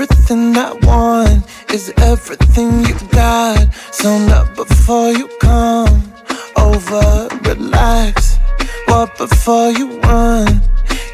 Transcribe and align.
Everything 0.00 0.56
I 0.56 0.74
want 0.84 1.44
is 1.74 1.92
everything 1.96 2.84
you 2.86 2.94
got. 3.10 3.74
So 3.90 4.16
not 4.28 4.54
before 4.54 5.10
you 5.10 5.26
come 5.40 6.12
over, 6.54 7.26
relax. 7.42 8.38
What 8.86 9.18
before 9.18 9.72
you 9.72 9.98
run? 10.02 10.62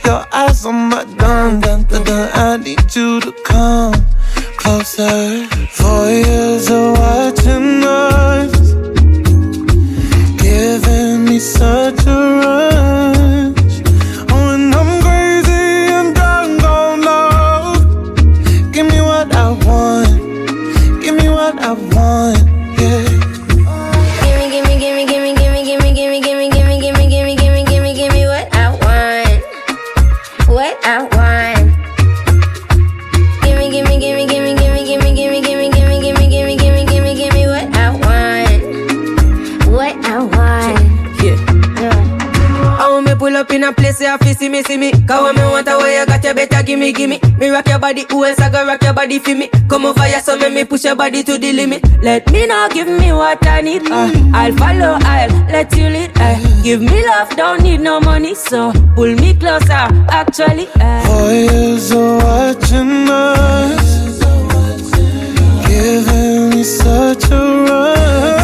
Your 0.04 0.26
eyes 0.30 0.66
on 0.66 0.90
my 0.90 1.04
gun, 1.16 1.60
dun, 1.60 1.84
dun, 1.84 2.04
dun. 2.04 2.30
I 2.34 2.58
need 2.58 2.94
you 2.94 3.22
to 3.22 3.32
come 3.46 3.94
closer. 4.58 5.46
Four 5.70 6.10
years 6.10 6.68
of 6.70 6.98
watching 6.98 7.82
us, 7.84 8.53
place 43.94 44.18
where 44.20 44.28
you 44.28 44.34
see 44.34 44.48
me, 44.48 44.62
see 44.62 44.76
me. 44.76 44.90
Cause 45.06 45.22
when 45.22 45.36
me 45.36 45.42
want 45.42 45.68
a 45.68 45.78
way 45.78 45.98
you 45.98 46.06
got 46.06 46.24
you 46.24 46.34
better 46.34 46.62
gimme, 46.62 46.92
gimme. 46.92 47.20
Me 47.38 47.48
rock 47.48 47.68
your 47.68 47.78
body, 47.78 48.06
who 48.10 48.24
else 48.24 48.38
I 48.40 48.50
go 48.50 48.66
rock 48.66 48.82
your 48.82 48.92
body 48.92 49.18
for 49.18 49.34
me? 49.34 49.48
Come 49.68 49.86
over 49.86 50.02
here, 50.02 50.20
so 50.20 50.36
make 50.36 50.52
me 50.52 50.64
push 50.64 50.84
your 50.84 50.96
body 50.96 51.22
to 51.22 51.38
the 51.38 51.52
limit. 51.52 51.82
Let 52.02 52.30
me 52.32 52.46
know, 52.46 52.68
give 52.70 52.88
me 52.88 53.12
what 53.12 53.44
I 53.46 53.60
need. 53.60 53.82
Uh, 53.90 54.10
I'll 54.34 54.52
follow, 54.56 54.98
I'll 55.00 55.30
let 55.48 55.74
you 55.76 55.88
lead. 55.88 56.12
Uh, 56.16 56.62
give 56.62 56.80
me 56.80 57.06
love, 57.06 57.30
don't 57.36 57.62
need 57.62 57.80
no 57.80 58.00
money, 58.00 58.34
so 58.34 58.72
pull 58.94 59.14
me 59.14 59.34
closer. 59.34 59.88
Actually, 60.10 60.68
uh. 60.80 61.30
Years 61.30 61.90
of 61.92 62.22
watching 62.22 63.08
us, 63.08 64.18
giving 65.66 66.50
me 66.50 66.64
such 66.64 67.30
a 67.30 67.64
rush. 67.68 68.43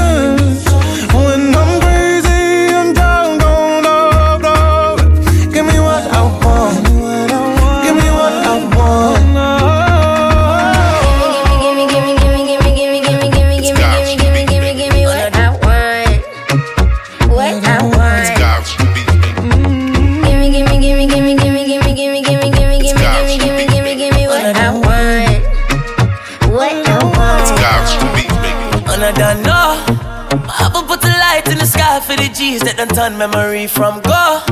Turn 32.94 33.16
memory 33.16 33.66
from 33.66 34.00
go. 34.02 34.42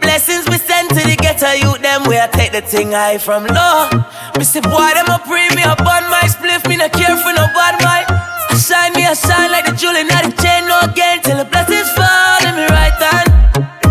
Blessings 0.00 0.46
we 0.48 0.58
send 0.58 0.90
to 0.90 1.02
the 1.02 1.16
ghetto 1.18 1.50
youth, 1.58 1.82
them 1.82 2.04
where 2.04 2.22
I 2.22 2.28
take 2.28 2.52
the 2.52 2.60
thing 2.60 2.92
high 2.92 3.18
from 3.18 3.46
low. 3.46 3.90
Me 4.38 4.44
boy, 4.62 4.90
them 4.94 5.10
a 5.10 5.18
pre 5.26 5.48
me 5.58 5.62
up 5.66 5.80
on 5.82 6.04
my 6.10 6.26
spliff, 6.30 6.62
me 6.68 6.76
no 6.76 6.88
care 6.88 7.16
for 7.18 7.32
no 7.34 7.46
bad 7.50 7.80
mind. 7.82 8.06
I 8.08 8.56
shine 8.58 8.92
me, 8.94 9.06
I 9.06 9.14
shine 9.14 9.50
like 9.50 9.66
the 9.66 9.74
jewel 9.74 9.96
in 9.96 10.06
the 10.06 10.30
chain, 10.38 10.66
no 10.70 10.86
again, 10.86 11.22
till 11.22 11.38
the 11.38 11.46
blessings 11.46 11.90
fall 11.98 12.42
in 12.46 12.54
me 12.54 12.66
right 12.70 12.94
hand. 12.94 13.28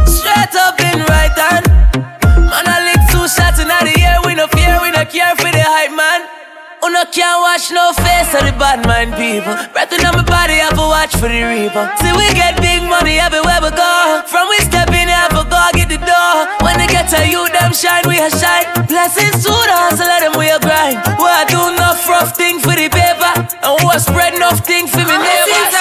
Straight 0.07 0.55
up 0.55 0.79
in 0.79 1.03
right 1.11 1.35
hand. 1.35 1.67
Man, 2.39 2.65
I 2.67 2.87
lick 2.87 3.01
two 3.11 3.27
shots 3.27 3.59
in 3.59 3.67
the 3.67 3.93
air, 3.99 4.19
we 4.23 4.35
no 4.35 4.47
fear, 4.47 4.79
we 4.79 4.91
no 4.91 5.03
care 5.03 5.35
for 5.35 5.51
the 5.51 5.63
hype 5.63 5.91
man. 5.91 6.23
Uno 6.83 7.03
can't 7.11 7.39
watch 7.39 7.71
no 7.71 7.91
of 8.33 8.43
the 8.49 8.53
bad 8.57 8.81
mind 8.89 9.13
people. 9.13 9.53
Breathing 9.73 10.05
on 10.05 10.17
my 10.17 10.25
body, 10.25 10.57
I 10.57 10.73
to 10.73 10.85
watch 10.89 11.13
for 11.21 11.29
the 11.29 11.41
reaper. 11.45 11.85
See, 12.01 12.13
we 12.17 12.25
get 12.33 12.57
big 12.57 12.81
money 12.81 13.21
everywhere 13.21 13.61
we 13.61 13.69
go. 13.73 14.25
From 14.25 14.49
we 14.49 14.57
step 14.65 14.89
in, 14.89 15.05
I 15.05 15.29
to 15.29 15.45
go 15.45 15.61
get 15.77 15.89
the 15.89 16.01
door. 16.01 16.49
When 16.65 16.81
they 16.81 16.89
get 16.89 17.05
to 17.13 17.21
you, 17.29 17.45
them 17.53 17.73
shine, 17.73 18.05
we 18.09 18.17
a 18.17 18.29
shine. 18.33 18.65
Blessings 18.89 19.45
to 19.45 19.53
the 19.53 19.75
hustle, 19.77 20.09
let 20.09 20.25
them 20.25 20.33
we 20.37 20.49
a 20.49 20.57
grind. 20.57 20.97
We 21.21 21.29
I 21.29 21.45
do 21.45 21.61
enough 21.77 22.01
rough 22.09 22.33
thing 22.33 22.57
for 22.57 22.73
the 22.73 22.89
paper. 22.89 23.33
And 23.61 23.73
we 23.81 23.89
a 23.93 23.99
spread 24.01 24.33
enough 24.33 24.65
thing 24.65 24.89
for 24.89 25.05
me 25.05 25.13
Blessings 25.13 25.72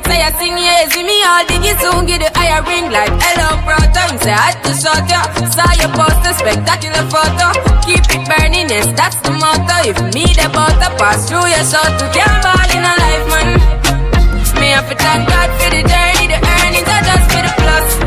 chronic 0.00 0.06
say 0.06 0.22
I 0.22 0.30
sing, 0.38 0.58
yeah, 0.58 0.88
see 0.88 1.02
me 1.02 1.22
all 1.22 1.44
diggy 1.46 1.72
soon 1.80 2.06
get 2.06 2.20
the 2.20 2.30
higher 2.38 2.62
ring 2.62 2.90
like 2.90 3.10
hello 3.20 3.62
brother. 3.62 4.04
Me 4.12 4.18
say 4.18 4.32
I 4.32 4.50
had 4.50 4.62
to 4.64 4.72
shut 4.74 5.06
ya, 5.06 5.22
saw 5.50 5.70
your 5.78 5.92
poster 5.94 6.34
spectacular 6.34 7.04
photo. 7.10 7.52
Keep 7.86 8.04
it 8.10 8.22
burning, 8.26 8.68
yes 8.70 8.86
that's 8.96 9.16
the 9.22 9.30
motto. 9.30 9.76
If 9.86 9.98
me 10.14 10.26
the 10.34 10.48
butter 10.50 10.90
pass 10.98 11.28
through 11.28 11.46
your 11.46 11.64
soul 11.64 11.86
to 11.86 12.06
can't 12.10 12.38
ball 12.42 12.68
in 12.74 12.82
a 12.82 12.94
life 13.02 13.26
man. 13.30 13.48
Me 14.60 14.70
have 14.70 14.88
to 14.88 14.96
thank 14.96 15.28
God 15.28 15.50
for 15.58 15.70
the 15.70 15.82
journey, 15.82 16.26
the 16.30 16.38
earnings 16.38 16.88
are 16.88 17.04
just 17.04 17.26
for 17.30 17.42
the 17.42 17.52
plus. 17.58 18.03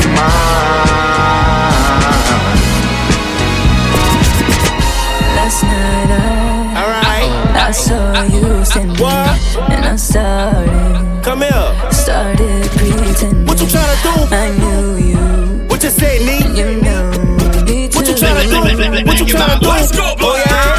be 0.00 0.08
mine. 0.08 0.22
Last 5.36 5.62
night 5.64 6.10
I. 6.10 6.42
I 7.54 7.70
saw 7.70 8.22
you 8.24 8.64
sending, 8.64 8.96
and 9.70 9.84
I 9.84 9.96
started. 9.96 11.22
Come 11.22 11.42
here. 11.42 11.90
Started 11.90 12.70
pretending. 12.70 13.46
What 13.46 13.60
you 13.60 13.66
trying 13.68 13.96
to 13.96 14.02
do? 14.02 14.10
I 14.34 14.50
knew 14.58 14.96
you. 14.96 15.68
What 15.68 15.82
you 15.82 15.90
say, 15.90 16.24
me? 16.26 16.38
You 16.58 16.80
know 16.82 17.10
me 17.66 17.88
too. 17.88 17.98
What 17.98 18.08
you 18.08 18.14
trying 18.16 18.36
to 18.36 18.50
do? 18.50 19.06
What 19.06 19.18
you 19.20 19.26
trying 19.26 19.58
to 19.58 19.64
do? 19.64 19.68
Let's 19.68 19.92
go, 19.92 20.16
boy. 20.16 20.24
Oh 20.24 20.44
yeah. 20.46 20.71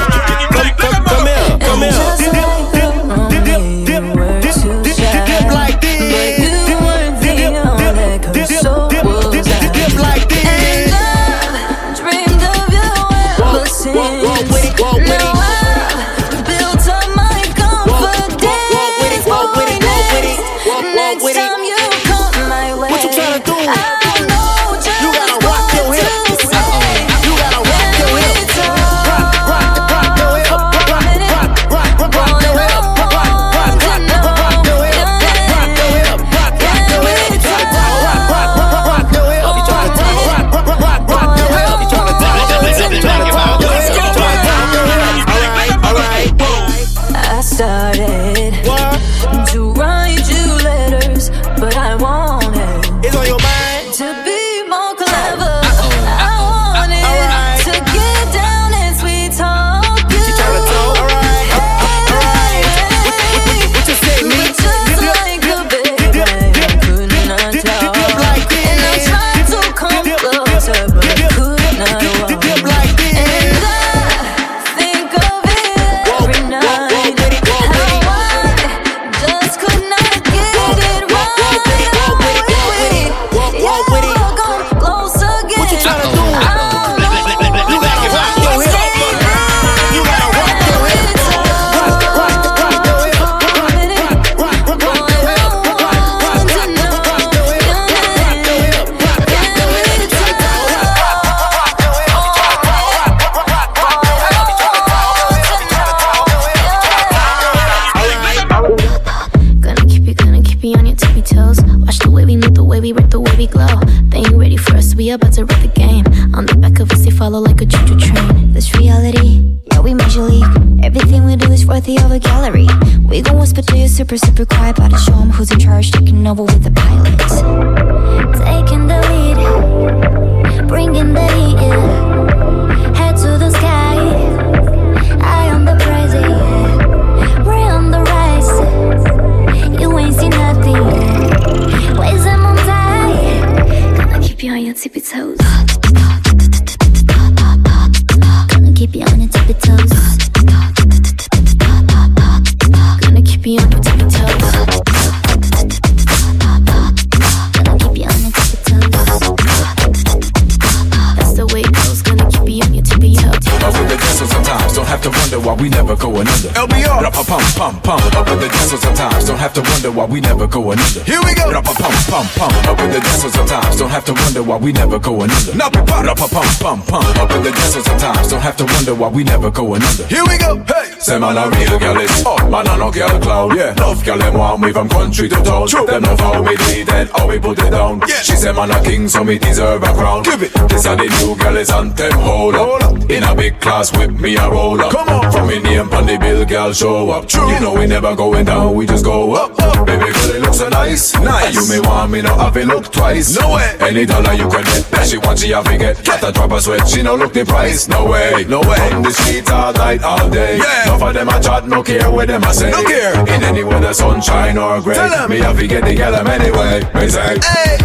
wonder 174.44 174.50
why 174.52 174.66
we 174.66 174.72
never 174.74 175.00
go 175.00 175.22
under. 175.22 175.56
Now 175.56 175.70
we 175.70 175.82
pump 175.86 176.08
up 176.08 176.18
a 176.18 176.28
pump, 176.28 176.60
pump, 176.60 176.88
pump. 176.88 177.18
Up 177.18 177.32
in 177.32 177.44
the 177.44 177.52
desert 177.52 177.84
sometimes, 177.86 178.30
don't 178.30 178.42
have 178.42 178.58
to 178.58 178.66
wonder 178.66 178.96
why 178.96 179.08
we 179.10 179.24
never 179.24 179.52
go 179.52 179.76
under. 179.76 180.08
Here 180.08 180.24
we 180.28 180.38
go, 180.38 180.58
hey! 180.64 181.00
Say 181.00 181.20
man 181.20 181.38
a 181.38 181.50
real 181.50 181.80
girl 181.80 182.00
is. 182.00 182.24
Oh, 182.26 182.50
man 182.50 182.68
a 182.68 182.78
no 182.78 182.92
girl 182.92 183.20
cloud, 183.20 183.56
yeah. 183.56 183.74
Love 183.78 184.04
girl 184.06 184.22
and 184.22 184.38
one 184.38 184.62
move 184.62 184.74
from 184.74 184.90
country 184.90 185.30
to 185.30 185.36
town. 185.44 185.68
True. 185.68 185.86
Them 185.86 186.04
love 186.04 186.20
how 186.20 186.42
we 186.42 186.56
did 186.56 186.90
and 186.90 187.10
how 187.10 187.28
we 187.28 187.40
put 187.40 187.60
it 187.60 187.72
down. 187.72 188.00
Yeah. 188.08 188.22
She 188.22 188.36
say 188.36 188.52
man 188.54 188.72
a 188.72 188.82
king, 188.84 189.08
so 189.08 189.24
me 189.24 189.38
deserve 189.38 189.84
a 189.84 189.94
crown. 189.94 190.24
Give 190.24 190.44
it. 190.44 190.54
This 190.70 190.86
are 190.86 190.96
the 190.96 191.04
new 191.04 191.36
girl 191.36 191.58
is 191.58 191.70
on 191.70 191.94
them 191.94 192.20
hold 192.20 192.56
up. 192.56 192.82
hold 192.82 193.04
up. 193.04 193.10
In 193.10 193.24
a 193.24 193.36
big 193.36 193.60
class 193.60 193.96
with 193.96 194.20
me 194.20 194.36
a 194.38 194.50
roll 194.50 194.80
up. 194.82 194.92
Come 194.92 195.10
on. 195.10 195.32
From 195.32 195.48
me 195.48 195.60
name 195.60 195.90
on 195.94 196.06
the 196.06 196.18
bill, 196.18 196.46
girl 196.46 196.74
show 196.74 197.10
up. 197.12 197.28
True. 197.28 197.50
You 197.52 197.60
know 197.60 197.74
we 197.74 197.86
never 197.86 198.16
going 198.16 198.46
down, 198.46 198.76
we 198.76 198.86
just 198.86 199.04
go 199.04 199.34
up. 199.36 199.62
Baby 199.94 200.12
girl, 200.12 200.32
it 200.32 200.42
looks 200.42 200.58
so 200.58 200.70
nice. 200.70 201.14
Nice. 201.20 201.54
You 201.54 201.70
may 201.70 201.88
want 201.88 202.12
me 202.12 202.24
now, 202.24 202.36
have 202.40 202.56
been 202.56 202.68
look 202.68 202.92
twice. 202.92 203.40
No 203.40 203.54
way. 203.54 203.78
Any 203.80 204.08
dollar 204.08 204.34
you 204.34 204.50
can 204.50 204.64
get, 204.64 204.90
bet 204.90 205.08
she 205.08 205.18
want 205.20 205.38
she 205.38 205.52
have 205.52 205.68
it 205.68 205.78
get. 205.78 206.04
Get 206.04 206.24
a 206.24 206.32
drop 206.32 206.52
a 206.52 206.60
sweat, 206.60 206.88
she 206.88 207.04
no 207.04 207.16
look 207.16 207.32
the 207.32 207.46
price. 207.46 207.88
No 207.88 208.06
way, 208.06 208.44
no 208.50 208.62
way. 208.62 208.92
On 208.92 209.04
the 209.04 209.12
streets 209.12 209.52
all 209.52 209.72
night, 209.74 210.02
all 210.02 210.28
day. 210.32 210.58
Yeah. 210.58 210.86
No 210.88 210.98
for 210.98 211.14
them 211.14 211.30
I 211.30 211.40
chat, 211.40 211.68
no 211.68 211.84
care 211.84 212.10
what 212.10 212.28
them 212.28 212.44
I 212.44 212.52
say. 212.54 212.72
No 212.72 212.84
care. 212.84 213.20
In 213.22 213.44
any 213.44 213.64
weather, 213.64 213.94
sunshine 213.94 214.58
or 214.58 214.82
gray. 214.82 214.96
Tell 214.96 215.10
them. 215.10 215.30
Me 215.30 215.38
have 215.38 215.60
to 215.60 215.68
get 215.68 215.86
together 215.86 216.24
them 216.24 216.28
anyway. 216.28 216.82
Me 216.96 217.08
say. 217.08 217.38
Hey. 217.44 217.78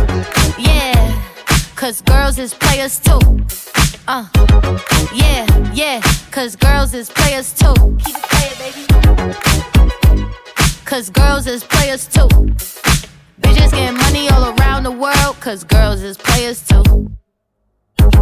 Yeah. 0.59 1.23
Cause 1.77 2.01
girls 2.01 2.39
is 2.39 2.55
players 2.55 2.99
too. 3.01 3.21
Uh, 4.09 4.27
yeah, 5.15 5.45
yeah, 5.75 6.01
cause 6.31 6.57
girls 6.57 6.95
is 6.95 7.11
players 7.11 7.53
too. 7.53 7.75
Keep 8.03 8.17
it 8.17 8.23
playing, 8.23 8.73
baby 8.73 9.58
cause 10.89 11.11
girls 11.11 11.47
is 11.47 11.63
players 11.65 12.07
too. 12.07 12.29
Bitches 13.43 13.71
getting 13.73 13.99
money 13.99 14.31
all 14.31 14.59
around 14.59 14.85
the 14.85 14.91
world, 14.91 15.37
cause 15.39 15.63
girls 15.63 16.03
is 16.03 16.17
players 16.17 16.67
too. 16.67 16.83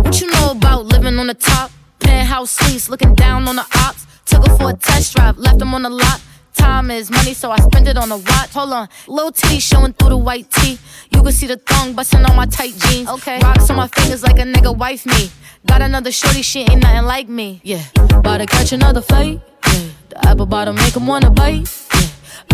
What 0.02 0.20
you 0.20 0.28
know 0.32 0.50
about 0.50 0.86
living 0.86 1.16
on 1.20 1.28
the 1.28 1.34
top? 1.34 1.70
Penthouse 2.00 2.50
suites, 2.50 2.88
looking 2.88 3.14
down 3.14 3.46
on 3.46 3.54
the 3.54 3.66
ops. 3.76 4.06
Took 4.24 4.48
her 4.48 4.56
for 4.56 4.70
a 4.70 4.74
test 4.74 5.14
drive, 5.14 5.38
left 5.38 5.60
them 5.60 5.74
on 5.74 5.82
the 5.82 5.90
lot. 5.90 6.20
Time 6.54 6.90
is 6.90 7.08
money, 7.08 7.34
so 7.34 7.52
I 7.52 7.58
spend 7.58 7.86
it 7.86 7.96
on 7.96 8.10
a 8.10 8.16
watch. 8.16 8.50
Hold 8.54 8.72
on, 8.72 8.88
little 9.06 9.30
T 9.30 9.60
showing 9.60 9.92
through 9.92 10.08
the 10.08 10.16
white 10.16 10.50
tee. 10.50 10.76
You 11.10 11.22
can 11.22 11.32
see 11.32 11.46
the 11.46 11.58
thong 11.58 11.92
busting 11.92 12.24
on 12.24 12.34
my 12.34 12.46
tight 12.46 12.74
jeans. 12.78 13.08
Okay, 13.08 13.38
rocks 13.44 13.70
on 13.70 13.76
my 13.76 13.86
fingers 13.86 14.24
like 14.24 14.40
a 14.40 14.42
nigga 14.42 14.76
wife 14.76 15.06
me. 15.06 15.30
Got 15.66 15.82
another 15.82 16.10
shorty, 16.10 16.42
she 16.42 16.62
ain't 16.62 16.82
nothing 16.82 17.04
like 17.04 17.28
me. 17.28 17.60
Yeah, 17.62 17.84
about 17.94 18.38
to 18.38 18.46
catch 18.46 18.72
another 18.72 19.02
fight. 19.02 19.40
Yeah. 19.66 19.88
The 20.08 20.28
apple 20.28 20.46
bottom 20.46 20.74
make 20.74 20.96
him 20.96 21.06
wanna 21.06 21.30
bite. 21.30 21.68
Yeah. 21.94 22.05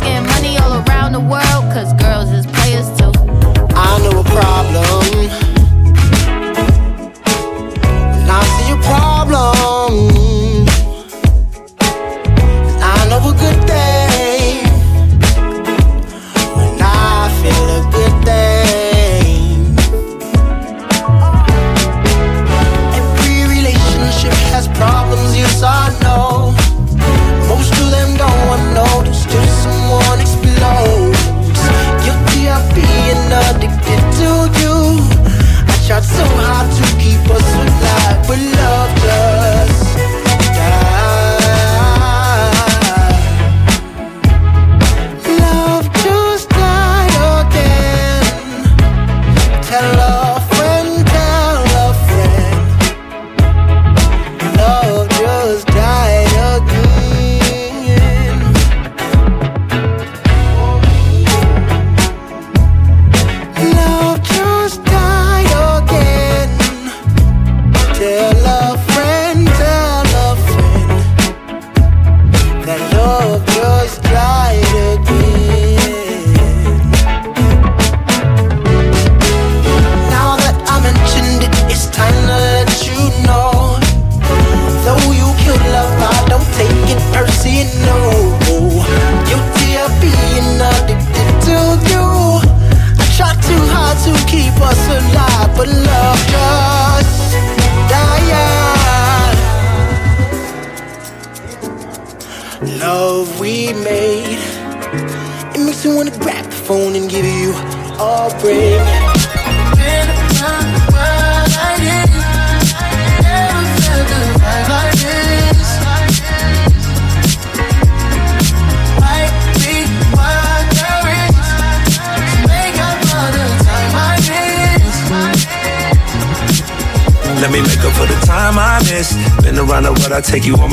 Bitches 0.00 0.06
getting 0.06 0.26
money 0.26 0.58
all 0.58 0.82
around 0.86 1.12
the 1.12 1.20
world, 1.20 1.72
cause 1.72 1.92
girls 1.94 2.30
is 2.30 2.46
players 2.46 2.88
too. 2.98 3.12
I 3.74 3.98
know 4.02 4.20
a 4.20 4.24
problem. 4.24 5.30
And 8.14 8.30
I 8.30 8.42
see 8.56 8.72
a 8.72 8.76
problem. 8.82 9.56
I 12.82 13.08
know 13.08 13.28
a 13.28 13.32
good 13.32 13.66
day. 13.66 14.60
When 16.56 16.80
I 16.80 17.28
feel 17.42 17.68
a 17.76 17.82
good 17.90 18.14
thing. 18.24 19.76
Every 22.94 23.40
relationship 23.56 24.34
has 24.52 24.68
problems, 24.68 25.36
yes 25.36 25.62
I 25.62 25.90
know. 26.02 26.49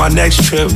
My 0.08 0.16
next 0.16 0.44
trip. 0.46 0.72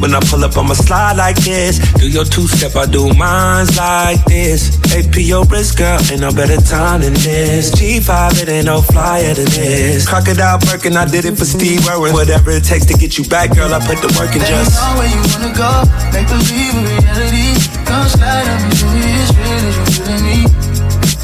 When 0.00 0.14
I 0.14 0.20
pull 0.20 0.42
up 0.44 0.56
on 0.56 0.66
my 0.66 0.74
slide 0.74 1.16
like 1.16 1.36
this, 1.36 1.78
do 1.94 2.08
your 2.08 2.24
two 2.24 2.46
step, 2.48 2.74
I 2.74 2.86
do 2.86 3.12
mines 3.14 3.76
like 3.76 4.24
this. 4.24 4.74
APO 4.90 5.44
risk, 5.44 5.78
girl, 5.78 6.00
ain't 6.10 6.20
no 6.20 6.32
better 6.32 6.60
time 6.60 7.02
than 7.02 7.14
this. 7.14 7.70
G5, 7.70 8.42
it 8.42 8.48
ain't 8.48 8.66
no 8.66 8.80
flyer 8.80 9.34
than 9.34 9.46
this. 9.46 10.08
Crocodile 10.08 10.58
Birkin, 10.58 10.96
I 10.96 11.06
did 11.06 11.24
it 11.24 11.38
for 11.38 11.44
Steve 11.44 11.86
Irwin. 11.88 12.12
Whatever 12.12 12.50
it 12.50 12.64
takes 12.64 12.86
to 12.86 12.94
get 12.94 13.16
you 13.16 13.24
back, 13.24 13.54
girl, 13.54 13.72
I 13.72 13.78
put 13.86 13.98
the 14.02 14.10
work 14.18 14.34
in 14.34 14.42
just. 14.42 14.74
know 14.74 14.98
where 14.98 15.08
you 15.08 15.22
wanna 15.30 15.54
go. 15.54 15.70
Make 16.10 16.26
believe 16.26 16.74
in 16.74 16.84
reality. 16.90 17.54
Come 17.86 18.08
slide 18.08 18.48
on 18.50 18.58
me, 18.64 18.74
show 18.74 18.90
me 18.90 19.06
it's 19.22 19.30
real 19.38 19.62
as 19.70 19.76
you 19.78 19.86
feeling 19.94 20.24
me. 20.26 20.38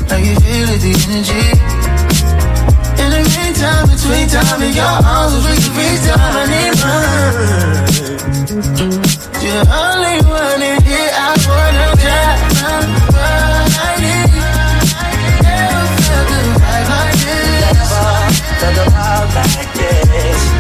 I 0.07 0.19
can 0.23 0.37
feel 0.41 0.69
it, 0.71 0.81
the 0.81 0.93
energy. 1.11 2.00
In 3.01 3.09
the 3.11 3.21
meantime, 3.33 3.85
between 3.89 4.27
time 4.29 4.61
in 4.63 4.73
your 4.75 4.85
arms, 4.85 5.35
we 5.47 5.53
can 5.57 5.73
free 5.75 5.97
time. 6.05 6.37
I 6.37 6.45
need 6.53 6.75
mine. 6.81 8.01
You're 9.41 9.65
the 9.65 9.73
only 9.73 10.17
one 10.29 10.61
in 10.61 10.79
here 10.85 11.13
I 11.13 11.33
wanna 11.49 11.89
try. 12.03 12.29
I 13.73 13.97
need. 14.05 14.31
Never 15.43 15.85
felt 16.05 16.29
the 16.29 16.41
vibe 16.61 16.89
like 16.93 17.17
this. 17.25 17.65
Never 17.73 18.05
Felt 18.61 18.75
the 18.77 18.85
vibe 18.93 19.31
like 19.35 19.71
this. 19.75 20.60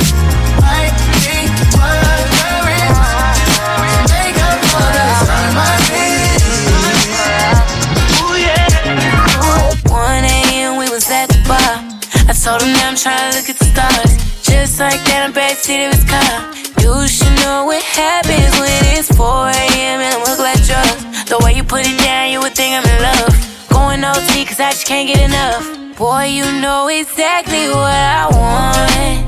Him 12.40 12.72
that 12.72 12.88
I'm 12.88 12.96
trying 12.96 13.20
to 13.20 13.36
look 13.36 13.52
at 13.52 13.58
the 13.60 13.68
stars. 13.68 14.16
Just 14.40 14.80
like 14.80 14.96
that, 15.12 15.28
I'm 15.28 15.32
backseat 15.36 15.84
of 15.84 15.92
his 15.92 16.08
car. 16.08 16.48
You 16.80 17.04
should 17.04 17.36
know 17.44 17.68
what 17.68 17.84
happens 17.84 18.56
when 18.56 18.80
it's 18.96 19.12
4 19.12 19.52
a.m. 19.52 20.00
and 20.00 20.08
I 20.08 20.18
look 20.24 20.40
like 20.40 20.56
drugs. 20.64 21.04
The 21.28 21.36
way 21.44 21.52
you 21.52 21.62
put 21.62 21.84
it 21.84 22.00
down, 22.00 22.32
you 22.32 22.40
would 22.40 22.56
think 22.56 22.80
I'm 22.80 22.88
in 22.88 22.96
love. 23.04 23.36
Going 23.68 24.00
OT, 24.00 24.48
cause 24.48 24.56
I 24.56 24.72
just 24.72 24.88
can't 24.88 25.04
get 25.04 25.20
enough. 25.20 25.68
Boy, 26.00 26.32
you 26.32 26.48
know 26.64 26.88
exactly 26.88 27.68
what 27.68 27.92
I 27.92 28.24
want. 28.32 29.20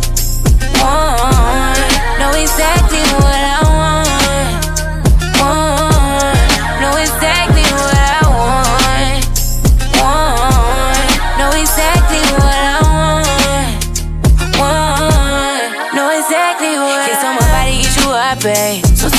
Want. 0.81 2.17
Know 2.17 2.33
exactly 2.33 3.05
what 3.21 3.29
I. 3.29 3.61
Want. 3.61 4.72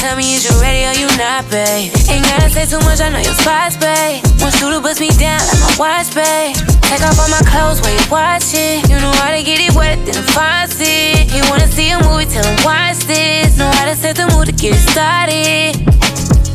Tell 0.03 0.17
me, 0.17 0.36
is 0.36 0.43
you 0.43 0.51
ready 0.60 0.83
or 0.83 0.91
you 1.00 1.07
not, 1.15 1.48
babe? 1.48 1.88
Ain't 2.12 2.27
gotta 2.27 2.51
say 2.51 2.67
too 2.67 2.83
much, 2.83 3.00
I 3.00 3.07
know 3.07 3.24
your 3.24 3.38
spots, 3.39 3.79
babe. 3.79 4.19
Want 4.43 4.51
you 4.60 4.67
to 4.75 4.83
bust 4.83 5.00
me 5.00 5.07
down 5.15 5.39
like 5.48 5.62
my 5.63 5.72
watch, 5.79 6.12
babe. 6.12 6.60
Take 6.91 7.00
off 7.07 7.15
all 7.24 7.31
my 7.31 7.39
clothes 7.48 7.79
while 7.79 7.95
you 7.95 8.03
watching. 8.12 8.83
You 8.91 9.00
know 9.00 9.15
how 9.24 9.31
to 9.31 9.39
get 9.39 9.63
it 9.63 9.72
wet 9.72 10.03
than 10.03 10.19
a 10.19 10.25
faucet. 10.36 11.31
You 11.31 11.48
wanna 11.48 11.72
see 11.72 11.95
a 11.95 12.03
movie, 12.03 12.27
tell 12.27 12.43
him 12.43 12.60
watch 12.67 13.07
this. 13.07 13.55
Know 13.55 13.72
how 13.79 13.86
to 13.88 13.95
set 13.95 14.19
the 14.19 14.27
mood 14.36 14.51
to 14.51 14.51
get 14.51 14.75
it 14.75 14.83
started. 14.91 15.72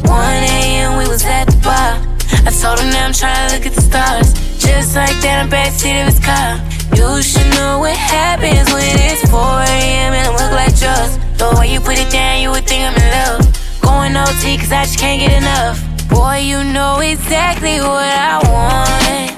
1 0.05 0.13
a.m. 0.13 0.99
we 1.01 1.09
was 1.09 1.25
at 1.25 1.49
the 1.49 1.57
bar. 1.65 1.97
I 2.45 2.53
told 2.53 2.77
him 2.85 2.93
that 2.93 3.01
I'm 3.01 3.17
trying 3.17 3.49
to 3.49 3.57
look 3.57 3.65
at 3.65 3.73
the 3.73 3.81
stars. 3.81 4.29
Just 4.61 4.93
like 4.93 5.17
that, 5.25 5.41
I'm 5.41 5.49
backseat 5.49 5.97
of 5.97 6.13
his 6.13 6.21
car. 6.21 6.78
You 6.99 7.23
should 7.23 7.47
know 7.55 7.79
what 7.79 7.97
happens 7.97 8.73
when 8.75 8.83
it's 8.99 9.23
4 9.31 9.39
a.m. 9.39 10.15
and 10.15 10.27
I 10.27 10.31
look 10.35 10.51
like 10.51 10.75
drugs. 10.77 11.17
The 11.39 11.55
way 11.57 11.73
you 11.73 11.79
put 11.79 11.97
it 11.97 12.11
down, 12.11 12.43
you 12.43 12.51
would 12.51 12.67
think 12.67 12.83
I'm 12.83 12.97
in 12.97 13.09
love. 13.15 13.81
Going 13.81 14.17
OT, 14.17 14.59
cause 14.59 14.73
I 14.73 14.83
just 14.83 14.99
can't 14.99 15.21
get 15.21 15.33
enough. 15.41 15.79
Boy, 16.09 16.39
you 16.39 16.65
know 16.65 16.99
exactly 16.99 17.79
what 17.79 18.03
I 18.03 18.43
want. 18.51 19.31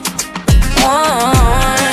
Want. 0.82 1.89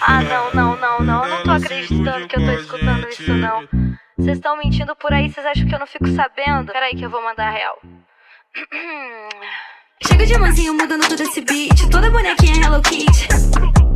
Ah, 0.00 0.22
não, 0.22 0.52
não, 0.52 0.76
não, 0.76 1.00
não. 1.00 1.24
Eu 1.24 1.30
não 1.30 1.42
tô 1.42 1.50
acreditando 1.50 2.28
que 2.28 2.36
eu 2.36 2.44
tô 2.44 2.52
escutando 2.52 3.08
isso, 3.08 3.32
não. 3.34 3.68
Vocês 4.18 4.36
estão 4.36 4.56
mentindo 4.56 4.94
por 4.96 5.12
aí, 5.12 5.30
vocês 5.30 5.46
acham 5.46 5.66
que 5.66 5.74
eu 5.74 5.78
não 5.78 5.86
fico 5.86 6.06
sabendo? 6.08 6.72
Peraí 6.72 6.94
que 6.94 7.04
eu 7.04 7.10
vou 7.10 7.22
mandar 7.22 7.48
a 7.48 7.50
real. 7.50 7.78
Chega 10.06 10.26
de 10.26 10.38
mansinho 10.38 10.74
mudando 10.74 11.06
todo 11.08 11.22
esse 11.22 11.40
beat. 11.42 11.88
Toda 11.90 12.10
bonequinha 12.10 12.64
Hello 12.64 12.80
Kitty. 12.82 13.28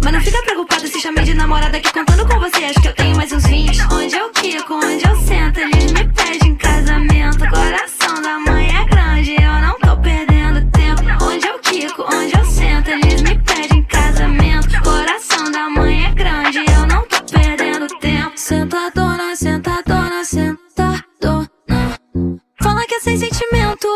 Mas 0.03 0.13
não 0.13 0.21
fica 0.21 0.43
preocupado 0.43 0.87
se 0.87 1.01
chamei 1.01 1.25
de 1.25 1.35
namorada 1.35 1.79
aqui 1.79 1.91
contando 1.93 2.27
com 2.29 2.39
você. 2.39 2.65
Acho 2.65 2.81
que 2.83 2.89
eu 2.89 2.95
tenho 2.95 3.17
mais 3.17 3.33
uns 3.33 3.47
20. 3.47 3.81
Onde 3.91 4.15
eu 4.15 4.31
quico, 4.31 4.75
onde 4.75 5.09
eu 5.09 5.17
sento, 5.17 5.61
eles 5.61 5.93
me 5.93 6.07
pedem 6.09 6.57
casamento. 6.57 7.39
Coração 7.49 8.21
da 8.21 8.39
mãe 8.39 8.69
é 8.69 8.85
grande, 8.85 9.35
eu 9.35 9.53
não 9.63 9.79
tô 9.79 9.97
perdendo 10.03 10.71
tempo. 10.71 11.03
Onde 11.25 11.47
eu 11.47 11.59
quico, 11.61 12.03
onde 12.03 12.37
eu 12.39 12.45
sento, 12.45 12.91
eles 12.91 13.23
me 13.23 13.39
pedem 13.39 13.83
casamento. 13.85 14.44
Coração 14.83 15.51
da 15.51 15.69
mãe 15.71 16.07
é 16.07 16.13
grande, 16.13 16.59
eu 16.59 16.87
não 16.87 17.07
tô 17.07 17.23
perdendo 17.33 17.87
tempo. 17.99 18.33
Sentadona, 18.37 19.37
sentadona, 19.37 20.25
sentadona. 20.25 21.51
Fala 22.63 22.87
que 22.87 22.95
é 22.95 23.01
sem 23.01 23.17
sentimento, 23.17 23.89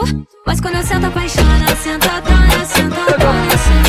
mas 0.47 0.61
quando 0.61 0.77
eu 0.77 0.83
sento 0.83 1.07
apaixona. 1.07 1.77
Sentadona, 1.77 2.65
sentadona, 2.65 3.59
sentadona. 3.59 3.88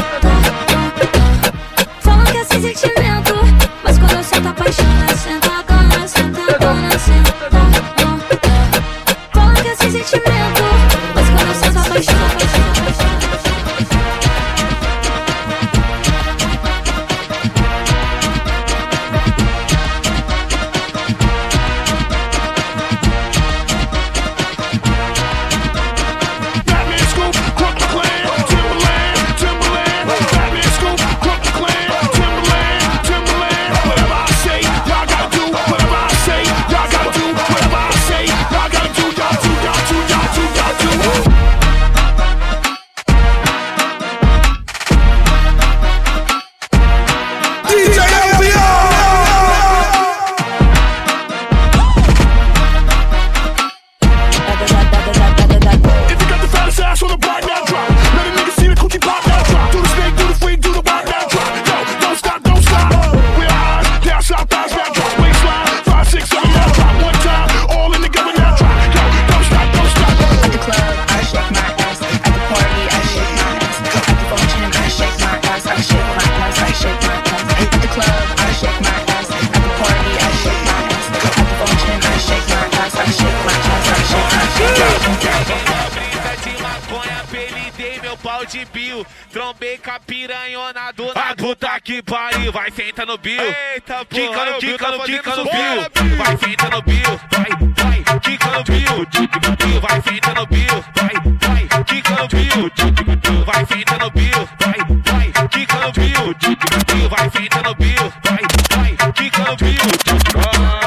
De 88.50 88.66
bio. 88.66 89.06
Trombei 89.32 89.78
com 89.78 89.92
a 89.92 90.00
piranhona 90.00 90.92
do 90.92 91.14
na 91.14 91.36
puta 91.36 91.80
que 91.82 92.02
pariu. 92.02 92.52
Vai 92.52 92.72
senta 92.72 93.06
no 93.06 93.18
bio. 93.18 93.40
Eita, 93.42 94.06
Quica 94.06 94.46
no, 94.46 94.58
quica 94.58 94.92
no, 94.92 95.04
quica 95.04 95.36
no 95.36 95.44
bio. 95.44 96.18
Vai 96.18 96.38
senta 96.38 96.70
no 96.70 96.82
bio. 96.82 97.20
Vai, 97.32 97.50
vai, 97.78 98.20
quica 98.20 98.50
no 98.50 98.64
bio. 98.64 99.82
Vai 99.82 100.02
senta 100.02 100.34
no 100.34 100.46
bio. 100.48 100.84
Vai, 100.96 101.14
vai, 101.42 101.84
quica 101.86 102.16
no 102.16 102.28
bio. 102.28 103.46
Vai 103.46 103.66
senta 103.66 103.98
no 104.00 104.10
bio. 104.10 104.50
Vai, 104.60 104.78
vai, 105.06 105.48
quica 105.50 105.76
no 105.80 105.92
bio. 105.92 107.10
Vai 107.10 107.30
senta 107.30 107.62
no 107.62 107.76
bio. 107.76 108.14
Vai, 108.24 108.44
vai, 108.76 109.14
quica 109.14 109.44
no 109.44 110.79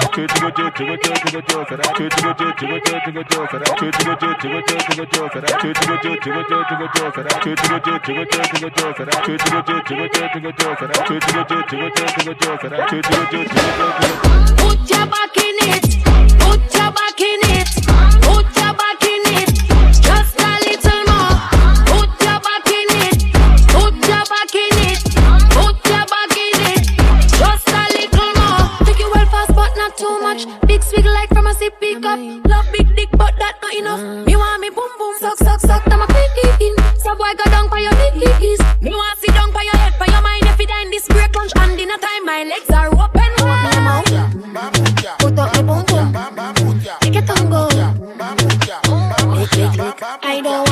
Put 14.60 14.90
your 14.90 15.06
back 15.06 15.36
in 15.36 15.56
it. 15.72 15.84
Put 16.38 16.74
your 16.74 16.92
back 16.92 17.20
in 17.20 17.40
it. 17.56 17.91
Swig 30.92 31.06
like 31.06 31.28
from 31.30 31.46
a 31.46 31.54
sip 31.54 31.80
pick 31.80 32.04
up. 32.04 32.18
Love 32.44 32.66
big 32.72 32.94
dick, 32.96 33.08
but 33.12 33.34
that 33.38 33.56
not 33.62 33.74
enough. 33.74 34.26
Me 34.26 34.36
want 34.36 34.60
me 34.60 34.68
boom 34.68 34.92
boom 34.98 35.14
suck 35.18 35.38
suck 35.38 35.60
suck. 35.60 35.84
Them 35.84 36.02
a 36.02 36.06
quick 36.06 36.60
in. 36.60 36.74
So 37.00 37.14
boy 37.14 37.32
go 37.40 37.44
down 37.50 37.68
for 37.68 37.78
your 37.78 37.94
knees. 37.96 38.60
Me 38.80 38.90
want 38.90 39.18
sit 39.18 39.32
down 39.34 39.50
for 39.52 39.62
your 39.62 39.76
head, 39.76 39.94
for 39.96 40.08
your 40.10 40.22
mind. 40.22 40.44
If 40.44 40.58
die 40.68 40.82
in 40.82 40.90
this 40.90 41.08
break 41.08 41.34
lunch 41.34 41.52
and 41.56 41.76
dinner 41.78 41.98
time, 41.98 42.24
my 42.24 42.44
legs 42.44 42.70
are 42.70 42.88
open. 42.88 43.30
Put 45.18 45.38
up 45.38 45.52
the 45.54 45.62
boom 45.62 45.84
boom. 45.88 46.80
Take 47.00 47.16
it 47.16 47.30
and 47.30 47.50
go. 47.50 47.62
Lick, 49.32 49.56
lick, 49.56 49.76
lick. 49.76 50.02
I 50.22 50.40
don't 50.42 50.71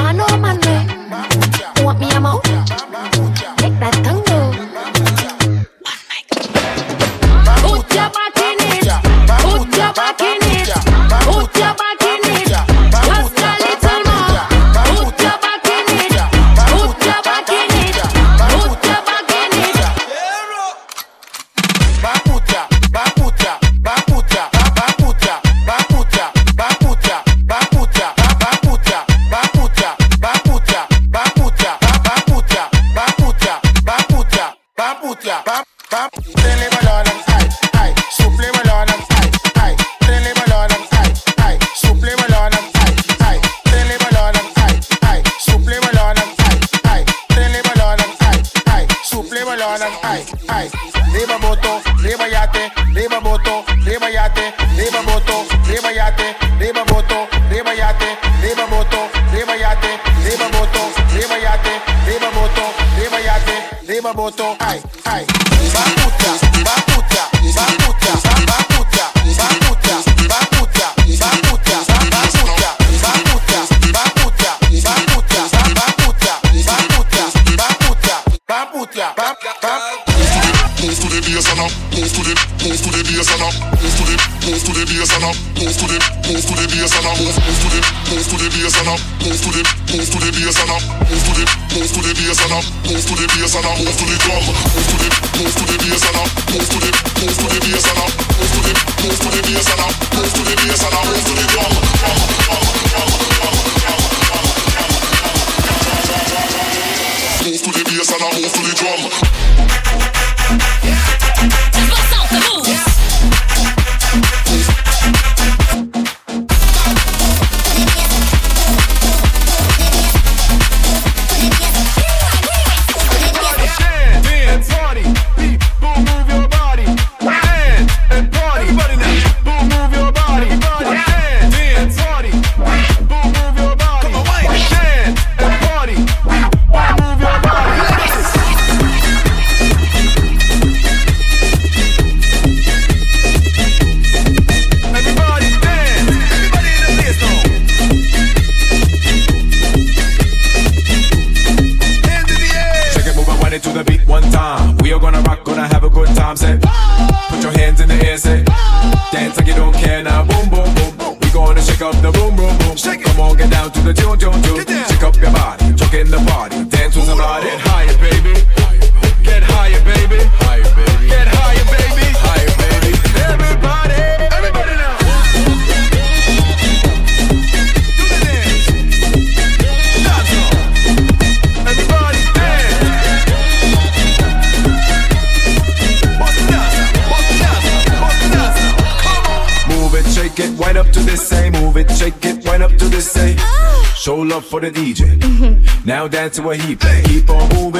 the 194.60 194.70
DJ. 194.70 195.84
Now 195.86 196.06
dance 196.08 196.36
to 196.36 196.42
what 196.42 196.60
he 196.60 196.76
play. 196.76 197.02
Keep 197.04 197.30
on 197.30 197.48
moving, 197.54 197.79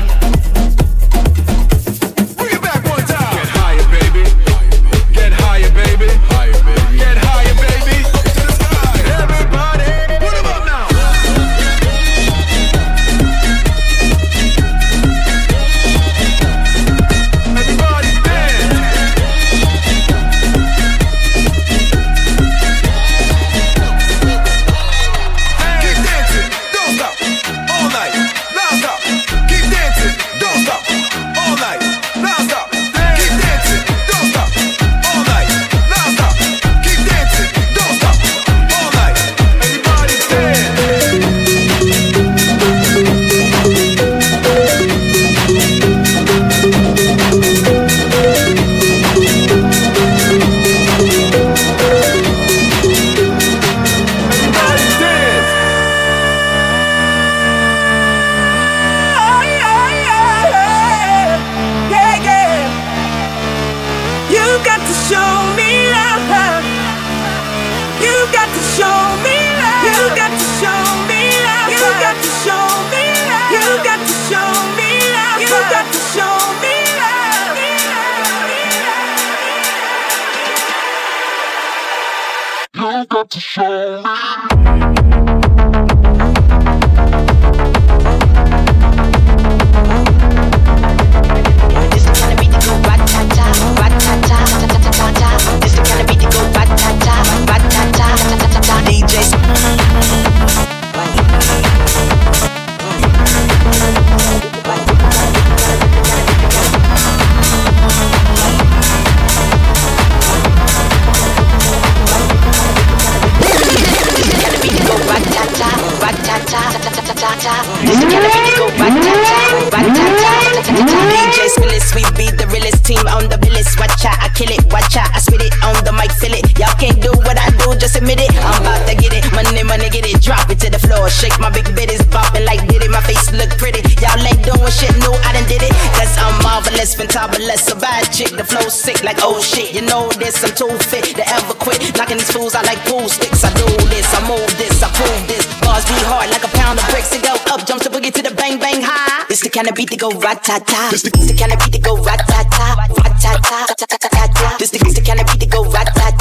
floor. 131.01 131.09
Shake 131.09 131.39
my 131.39 131.49
big 131.49 131.65
bitties, 131.73 132.03
bopping 132.09 132.45
like 132.45 132.61
did 132.67 132.83
it. 132.83 132.91
My 132.91 133.01
face 133.01 133.31
look 133.33 133.49
pretty. 133.57 133.81
Y'all 134.01 134.21
ain't 134.21 134.43
doing 134.45 134.71
shit, 134.71 134.93
no, 135.01 135.13
I 135.25 135.33
done 135.33 135.47
did 135.47 135.63
it. 135.63 135.73
Cause 135.97 136.13
I'm 136.17 136.35
marvelous, 136.43 136.95
fantabulous, 136.95 137.71
a 137.71 137.75
bad 137.75 138.05
chick. 138.13 138.29
The 138.29 138.43
flow 138.43 138.69
sick 138.69 139.03
like 139.03 139.17
oh 139.21 139.41
shit. 139.41 139.73
You 139.73 139.81
know 139.81 140.09
this, 140.21 140.43
I'm 140.43 140.53
too 140.53 140.69
fit 140.89 141.05
to 141.17 141.23
ever 141.29 141.53
quit. 141.53 141.81
Knocking 141.97 142.17
these 142.17 142.31
fools 142.31 142.55
out 142.55 142.65
like 142.65 142.79
pool 142.85 143.09
sticks. 143.09 143.43
I 143.43 143.53
do 143.53 143.65
this, 143.89 144.07
I 144.13 144.21
move 144.27 144.51
this, 144.57 144.81
I 144.83 144.89
prove 144.93 145.23
this. 145.27 145.45
Bars 145.61 145.85
be 145.85 145.97
hard 146.05 146.29
like 146.29 146.43
a 146.43 146.51
pound 146.57 146.79
of 146.79 146.85
bricks. 146.89 147.13
It 147.13 147.23
go 147.23 147.33
up, 147.53 147.65
jumps 147.65 147.85
the 147.85 147.89
boogie 147.89 148.13
to 148.13 148.21
the 148.21 148.33
bang 148.35 148.59
bang 148.59 148.81
high. 148.81 149.25
This 149.29 149.41
the 149.41 149.49
kind 149.49 149.67
of 149.69 149.75
beat 149.75 149.89
that 149.89 149.99
go 149.99 150.09
rat 150.21 150.43
ta 150.43 150.59
ta. 150.59 150.89
This 150.91 151.03
the 151.03 151.35
kind 151.37 151.53
of 151.53 151.59
beat 151.59 151.73
that 151.73 151.83
go 151.83 151.97
rat 152.01 152.21
ta 152.27 152.43
ta, 152.45 152.67
rat 152.77 153.13
ta 153.21 153.31
ta, 153.41 153.57
ta 153.69 153.85
ta 153.89 153.97
ta 153.97 154.23
ta. 154.27 154.57
This 154.59 154.69
the 154.69 154.79
this 154.79 154.95
the 154.95 155.01
kind 155.01 155.19
of 155.19 155.25
beat 155.27 155.39
that 155.41 155.49
go 155.49 155.63
rat 155.65 155.89
ta 155.95 156.11
ta, 156.11 156.20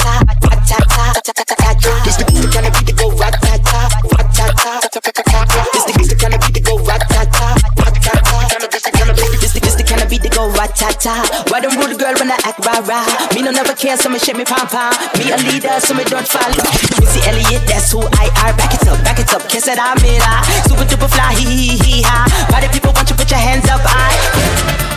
ta 10.80 10.88
ta. 10.96 11.14
Why 11.52 11.60
them 11.60 11.76
rude 11.76 12.00
girl 12.00 12.16
when 12.16 12.32
I 12.32 12.40
act 12.48 12.64
rah 12.64 12.80
rah? 12.80 13.04
Me 13.36 13.42
no 13.44 13.50
never 13.52 13.74
care, 13.76 13.96
so 14.00 14.08
me 14.08 14.18
shake 14.18 14.36
me 14.36 14.44
pom 14.48 14.64
pom. 14.72 14.96
Me 15.20 15.28
a 15.28 15.36
leader, 15.36 15.76
so 15.78 15.92
me 15.92 16.04
don't 16.04 16.26
follow. 16.26 16.56
Missy 16.96 17.20
Elliott, 17.28 17.68
that's 17.68 17.92
who 17.92 18.00
I 18.16 18.32
are. 18.40 18.56
Back 18.56 18.72
it 18.72 18.88
up, 18.88 18.96
back 19.04 19.18
it 19.20 19.28
up, 19.34 19.44
kiss 19.48 19.68
it, 19.68 19.78
I'm 19.78 20.00
it. 20.00 20.22
ah. 20.24 20.40
Super 20.64 20.88
duper 20.88 21.10
fly, 21.12 21.36
hee 21.36 21.76
hee 21.76 21.76
hee 21.84 22.02
ha. 22.02 22.24
Why 22.48 22.64
the 22.64 22.72
people 22.72 22.92
want 22.96 23.10
you 23.10 23.16
put 23.16 23.30
your 23.30 23.40
hands 23.40 23.68
up, 23.68 23.82
I. 23.84 24.16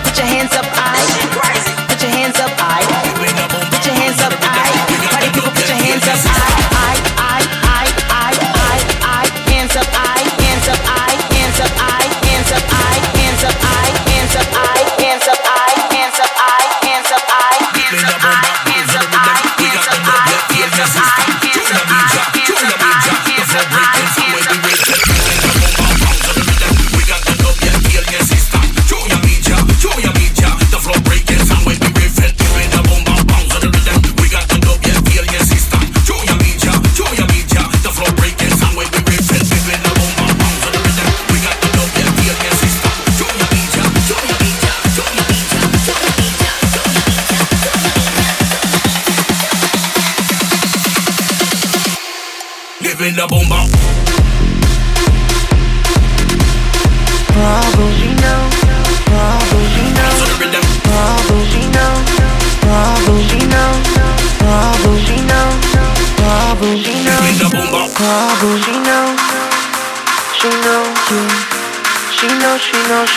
Put 0.07 0.15
your 0.17 0.27
hands 0.27 0.55
up, 0.55 0.65
I. 0.71 0.95
Put 1.91 2.01
your 2.01 2.11
hands 2.11 2.39
up, 2.39 2.51
I. 2.57 3.32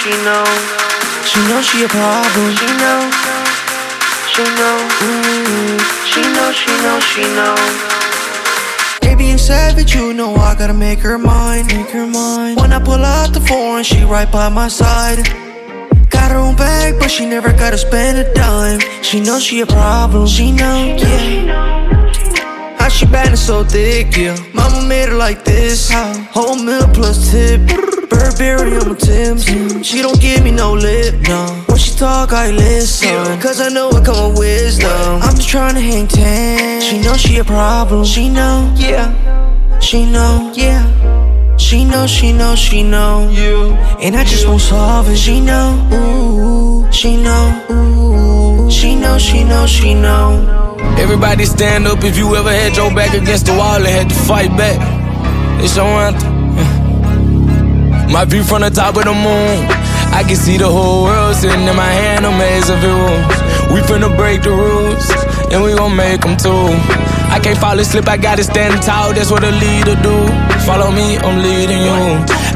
she 0.07 0.12
know, 0.23 0.45
she 1.27 1.40
know. 1.49 1.61
She 1.62 1.83
a 1.83 1.88
problem. 1.88 2.55
She 2.55 2.66
know. 2.79 3.11
She 4.31 4.45
know. 4.55 4.77
Ooh. 5.03 5.79
She 6.07 6.23
know, 6.23 6.53
she 6.53 6.71
know, 6.85 7.01
she 7.01 7.23
know. 7.35 7.57
You 9.37 9.42
savage, 9.42 9.95
you 9.95 10.14
know 10.14 10.35
I 10.37 10.55
gotta 10.55 10.73
make 10.73 11.01
her 11.01 11.19
mine. 11.19 11.66
Make 11.66 11.90
her 11.90 12.07
mine. 12.07 12.57
When 12.57 12.73
I 12.73 12.79
pull 12.83 13.05
out 13.05 13.35
the 13.35 13.40
foreign, 13.40 13.85
she 13.85 14.03
right 14.05 14.31
by 14.31 14.49
my 14.49 14.69
side. 14.69 15.27
Got 16.09 16.31
her 16.31 16.38
own 16.38 16.57
bag, 16.57 16.99
but 16.99 17.11
she 17.11 17.27
never 17.27 17.53
gotta 17.53 17.77
spend 17.77 18.16
a 18.16 18.33
dime. 18.33 18.81
She 19.03 19.21
knows 19.21 19.42
she 19.42 19.61
a 19.61 19.66
problem. 19.66 20.27
She 20.27 20.53
know, 20.53 20.97
yeah. 20.97 22.79
How 22.79 22.88
she 22.88 23.05
and 23.12 23.38
so 23.38 23.62
thick, 23.62 24.16
yeah. 24.16 24.38
Mama 24.55 24.87
made 24.87 25.09
her 25.09 25.16
like 25.16 25.45
this. 25.45 25.90
Whole 26.31 26.57
meal 26.57 26.88
plus 26.95 27.31
tip. 27.31 27.95
Burberry 28.09 28.77
on 28.77 28.88
my 28.88 28.95
Tim's. 28.95 29.45
She 29.87 30.03
don't 30.03 30.21
give 30.21 30.42
me 30.42 30.51
no 30.51 30.73
lip, 30.73 31.14
no. 31.29 31.47
When 31.69 31.79
she 31.79 31.97
talk, 31.97 32.33
I 32.33 32.51
listen. 32.51 33.40
Cause 33.40 33.61
I 33.61 33.69
know 33.69 33.88
it 33.90 34.05
come 34.05 34.31
with 34.31 34.38
wisdom. 34.38 35.23
I'm 35.23 35.35
just 35.37 35.49
trying 35.49 35.75
to 35.75 35.81
hang 35.81 36.07
ten. 36.09 36.83
She 36.83 37.01
know 37.01 37.14
she 37.14 37.38
a 37.38 37.45
problem. 37.45 38.05
She 38.05 38.29
know, 38.29 38.73
yeah. 38.77 39.12
She 39.81 40.07
know, 40.07 40.53
yeah. 40.55 40.85
She 41.57 41.85
know, 41.85 42.07
she 42.07 42.33
know, 42.33 42.55
she 42.55 42.83
know. 42.83 43.29
Yeah. 43.31 43.99
And 44.01 44.16
I 44.16 44.25
just 44.25 44.47
won't 44.47 44.61
solve 44.61 45.09
it. 45.09 45.16
She 45.16 45.40
know, 45.40 45.88
ooh. 45.92 46.92
She 46.92 47.16
know, 47.16 47.66
ooh. 47.71 48.71
She 48.71 48.95
know, 48.95 49.19
she 49.19 49.45
know, 49.45 49.66
she 49.66 49.95
know. 49.95 50.77
Everybody 50.99 51.45
stand 51.45 51.87
up 51.87 52.05
if 52.05 52.16
you 52.16 52.35
ever 52.37 52.51
had 52.51 52.77
your 52.77 52.95
back 52.95 53.14
against 53.14 53.47
the 53.47 53.53
wall 53.53 53.77
and 53.77 53.87
had 53.87 54.09
to 54.09 54.14
fight 54.14 54.51
back. 54.57 54.79
It's 55.62 55.77
your 55.77 55.87
anthem. 55.87 56.36
My 58.11 58.25
view 58.25 58.42
from 58.42 58.62
the 58.62 58.71
top 58.71 58.97
of 58.97 59.05
the 59.05 59.12
moon. 59.12 59.66
I 60.14 60.23
can 60.27 60.37
see 60.37 60.57
the 60.57 60.69
whole 60.69 61.05
world 61.05 61.37
sitting 61.37 61.66
in 61.66 61.77
my 61.77 61.92
hand, 62.01 62.25
a 62.25 62.31
maze 62.31 62.71
of 62.71 62.83
rules. 62.83 63.37
We 63.73 63.81
finna 63.83 64.14
break 64.16 64.42
the 64.42 64.51
rules, 64.51 65.11
and 65.53 65.62
we 65.62 65.75
gon' 65.75 65.95
make 65.95 66.23
them 66.23 66.37
too. 66.37 66.71
I 67.34 67.40
can't 67.40 67.58
fall 67.58 67.78
asleep, 67.78 68.08
I 68.08 68.16
gotta 68.16 68.44
stand 68.44 68.82
tall, 68.82 69.12
that's 69.12 69.30
what 69.30 69.42
a 69.42 69.50
leader 69.50 69.96
do. 70.02 70.16
Follow 70.64 70.90
me, 70.90 71.18
I'm 71.18 71.42
leading 71.42 71.82
you. 71.82 72.00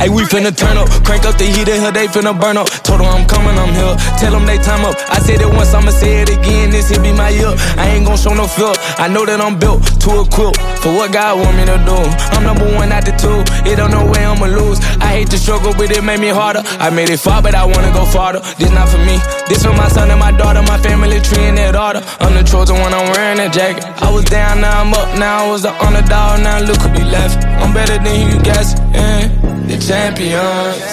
Hey, 0.00 0.08
we 0.08 0.22
finna 0.24 0.56
turn 0.56 0.76
up, 0.78 0.88
crank 1.04 1.24
up 1.24 1.36
the 1.38 1.44
heater 1.44 1.74
here, 1.74 1.92
they 1.92 2.06
finna 2.06 2.38
burn 2.38 2.56
up. 2.56 2.68
Told 2.86 3.00
Told 3.00 3.16
'em 3.16 3.20
I'm 3.22 3.26
coming, 3.26 3.56
I'm 3.56 3.72
here. 3.72 3.96
Tell 4.20 4.34
'em 4.36 4.44
they 4.44 4.58
time 4.58 4.84
up. 4.84 4.94
I 5.08 5.18
said 5.20 5.40
it 5.40 5.48
once, 5.54 5.72
I'ma 5.72 5.90
say 5.90 6.20
it 6.20 6.28
again. 6.28 6.70
This 6.70 6.90
here 6.90 7.00
be 7.00 7.12
my 7.12 7.30
year. 7.30 7.54
I 7.78 7.88
ain't 7.96 8.04
gon' 8.06 8.18
show 8.18 8.34
no 8.34 8.46
fear. 8.46 8.74
I 8.98 9.08
know 9.08 9.24
that 9.24 9.40
I'm 9.40 9.56
built 9.58 9.80
to 10.04 10.20
equip 10.20 10.54
for 10.82 10.92
what 10.92 11.12
God 11.12 11.40
want 11.40 11.56
me 11.56 11.64
to 11.64 11.78
do. 11.88 11.96
I'm 12.32 12.44
number 12.44 12.66
one 12.76 12.92
out 12.92 13.04
the 13.06 13.12
two. 13.12 13.40
It 13.64 13.76
don't 13.76 13.90
know 13.90 14.04
where 14.04 14.26
I'ma 14.28 14.46
lose. 14.46 14.80
I 15.00 15.08
hate 15.16 15.30
to 15.30 15.38
struggle, 15.38 15.72
but 15.72 15.90
it 15.90 16.04
made 16.04 16.20
me 16.20 16.28
harder. 16.28 16.62
I 16.78 16.90
made 16.90 17.08
it 17.08 17.20
far, 17.20 17.40
but 17.40 17.54
I 17.54 17.64
wanna 17.64 17.92
go 17.92 18.04
farther. 18.04 18.42
This 18.58 18.70
not 18.70 18.88
for 18.90 18.98
me. 18.98 19.16
This 19.48 19.64
for 19.64 19.72
my 19.72 19.88
son 19.88 20.10
and 20.10 20.20
my 20.20 20.32
daughter, 20.32 20.62
my 20.62 20.78
family 20.78 21.20
tree 21.20 21.44
and 21.48 21.56
their 21.56 21.72
daughter. 21.72 22.02
I'm 22.20 22.34
the 22.34 22.42
chosen 22.44 22.76
one, 22.80 22.92
I'm 22.92 23.08
wearing 23.12 23.38
that 23.38 23.52
jacket. 23.52 23.84
I 24.02 24.10
was 24.10 24.24
down, 24.24 24.59
now 24.60 24.82
I'm 24.82 24.92
up. 24.92 25.18
Now 25.18 25.46
I 25.46 25.50
was 25.50 25.62
the 25.62 25.72
underdog, 25.84 26.40
now 26.40 26.60
look 26.60 26.80
who 26.80 26.90
be 26.92 27.04
left. 27.04 27.44
I'm 27.44 27.72
better 27.72 27.98
than 27.98 28.30
you 28.30 28.42
guess. 28.42 28.74
Yeah. 28.92 29.28
The 29.66 29.78
champions, 29.78 30.84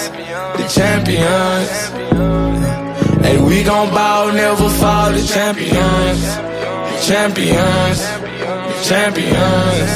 the 0.58 0.64
champions. 0.68 1.70
Hey, 3.24 3.36
we 3.42 3.62
gon' 3.62 3.90
bow, 3.90 4.30
never 4.30 4.68
fall. 4.80 5.12
The 5.12 5.22
champions, 5.22 6.22
the 6.92 6.98
champions, 7.08 7.98
the 8.00 8.76
champions. 8.88 9.90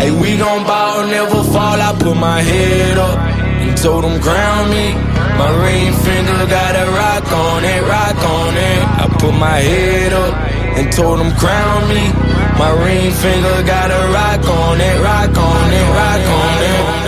Hey, 0.00 0.10
we 0.10 0.36
gon' 0.38 0.64
bow, 0.64 1.06
never 1.06 1.42
fall. 1.52 1.78
I 1.80 1.94
put 1.98 2.16
my 2.16 2.40
head 2.40 2.98
up 2.98 3.18
and 3.18 3.76
told 3.76 4.04
them 4.04 4.20
crown 4.20 4.70
me. 4.70 4.94
My 5.38 5.50
ring 5.64 5.92
finger 6.04 6.46
got 6.48 6.72
a 6.74 6.86
rock 6.90 7.26
on 7.32 7.64
it, 7.64 7.82
rock 7.82 8.16
on 8.16 8.54
it. 8.56 8.82
I 9.02 9.04
put 9.20 9.34
my 9.38 9.58
head 9.58 10.12
up 10.12 10.34
and 10.78 10.92
told 10.92 11.20
them 11.20 11.32
crown 11.36 11.88
me. 11.88 12.41
My 12.58 12.70
ring 12.84 13.10
finger 13.10 13.62
got 13.66 13.90
a 13.90 14.02
rock 14.12 14.44
on 14.48 14.80
it, 14.80 15.00
rock 15.00 15.36
on 15.36 15.72
it, 15.72 15.88
rock 16.00 16.24
on 16.40 16.62
it. 16.70 17.02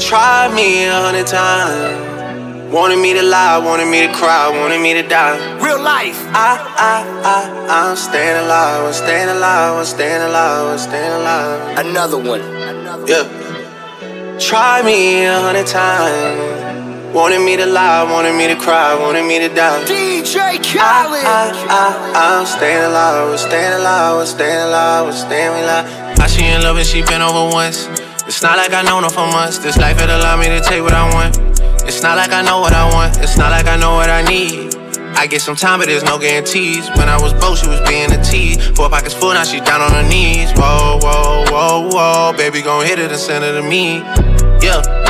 Tried 0.00 0.54
me 0.54 0.84
a 0.86 0.92
hundred 0.92 1.26
times. 1.26 2.08
Wanted 2.72 2.98
me 2.98 3.14
to 3.14 3.22
lie, 3.22 3.58
wanted 3.58 3.86
me 3.90 4.06
to 4.06 4.12
cry, 4.12 4.48
wanted 4.48 4.80
me 4.80 4.94
to 4.94 5.02
die. 5.02 5.36
Real 5.58 5.82
life. 5.82 6.24
I, 6.28 6.56
I, 6.78 7.04
I, 7.34 7.88
I'm 7.90 7.96
staying 7.96 8.44
alive, 8.44 8.86
I'm 8.86 8.92
staying 8.92 9.28
alive, 9.28 9.78
I'm 9.78 9.84
staying 9.84 10.22
alive, 10.22 10.66
I'm 10.68 10.78
staying 10.78 11.12
alive. 11.20 11.78
Another 11.84 12.16
one. 12.16 12.40
Another 12.40 13.06
Yeah. 13.08 14.38
Try 14.38 14.82
me 14.82 15.24
a 15.26 15.40
hundred 15.40 15.66
times. 15.66 16.59
Wanted 17.12 17.40
me 17.40 17.56
to 17.56 17.66
lie, 17.66 18.04
wanted 18.04 18.36
me 18.36 18.46
to 18.46 18.54
cry, 18.54 18.94
wanted 18.94 19.26
me 19.26 19.40
to 19.40 19.48
die. 19.48 19.82
DJ 19.82 20.62
Khaled. 20.62 21.26
I, 21.26 21.50
I, 21.66 22.12
I, 22.14 22.38
I'm 22.38 22.46
staying 22.46 22.84
alive, 22.84 23.32
I'm 23.32 23.36
staying 23.36 23.72
alive, 23.80 24.20
I'm 24.20 24.26
staying 24.26 24.62
alive, 24.68 25.06
I'm 25.06 25.12
staying 25.12 25.64
alive. 25.64 26.18
How 26.18 26.28
she 26.28 26.46
in 26.46 26.62
love 26.62 26.76
and 26.76 26.86
she 26.86 27.02
been 27.02 27.20
over 27.20 27.52
once. 27.52 27.88
It's 28.30 28.42
not 28.44 28.56
like 28.58 28.72
I 28.72 28.82
known 28.82 29.02
her 29.02 29.10
for 29.10 29.26
months. 29.26 29.58
This 29.58 29.76
life 29.76 30.00
it 30.00 30.08
allowed 30.08 30.38
me 30.38 30.46
to 30.54 30.60
take 30.60 30.82
what 30.82 30.94
I 30.94 31.12
want. 31.12 31.36
It's 31.82 32.00
not 32.00 32.16
like 32.16 32.30
I 32.30 32.42
know 32.42 32.60
what 32.60 32.74
I 32.74 32.86
want. 32.94 33.18
It's 33.18 33.36
not 33.36 33.50
like 33.50 33.66
I 33.66 33.76
know 33.76 33.94
what 33.94 34.08
I 34.08 34.22
need. 34.22 34.76
I 35.18 35.26
get 35.26 35.42
some 35.42 35.56
time, 35.56 35.80
but 35.80 35.88
there's 35.88 36.04
no 36.04 36.16
guarantees. 36.16 36.88
When 36.90 37.08
I 37.08 37.20
was 37.20 37.32
broke, 37.32 37.58
she 37.58 37.66
was 37.66 37.80
being 37.88 38.12
a 38.12 38.22
tease. 38.22 38.64
Four 38.78 38.88
pockets 38.88 39.14
full, 39.14 39.34
now 39.34 39.42
she 39.42 39.58
down 39.58 39.80
on 39.80 39.90
her 39.90 40.08
knees. 40.08 40.52
Whoa, 40.52 41.00
whoa, 41.02 41.44
whoa, 41.50 41.88
whoa. 41.90 42.36
Baby, 42.36 42.62
gon' 42.62 42.86
hit 42.86 43.00
it 43.00 43.10
and 43.10 43.18
send 43.18 43.44
it 43.44 43.58
to 43.58 43.62
me. 43.62 43.98
Yeah. 44.62 45.09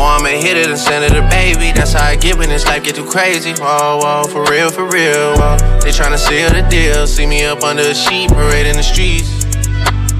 Or 0.00 0.16
I'ma 0.16 0.28
hit 0.28 0.56
it 0.56 0.66
and 0.68 0.78
send 0.78 1.04
it 1.04 1.12
to 1.12 1.20
baby. 1.28 1.72
That's 1.76 1.92
how 1.92 2.06
I 2.06 2.16
get 2.16 2.38
when 2.38 2.48
this 2.48 2.64
life 2.64 2.84
get 2.84 2.94
too 2.94 3.04
crazy. 3.04 3.52
Whoa, 3.52 4.00
whoa, 4.00 4.24
for 4.32 4.44
real, 4.50 4.70
for 4.70 4.88
real. 4.88 5.36
Whoa. 5.36 5.58
They 5.84 5.92
tryna 5.92 6.16
seal 6.16 6.48
the 6.48 6.66
deal. 6.70 7.06
See 7.06 7.26
me 7.26 7.44
up 7.44 7.62
under 7.62 7.82
a 7.82 7.94
sheet, 7.94 8.30
parade 8.30 8.66
in 8.66 8.76
the 8.76 8.82
streets. 8.82 9.28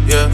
Yeah. 0.05 0.29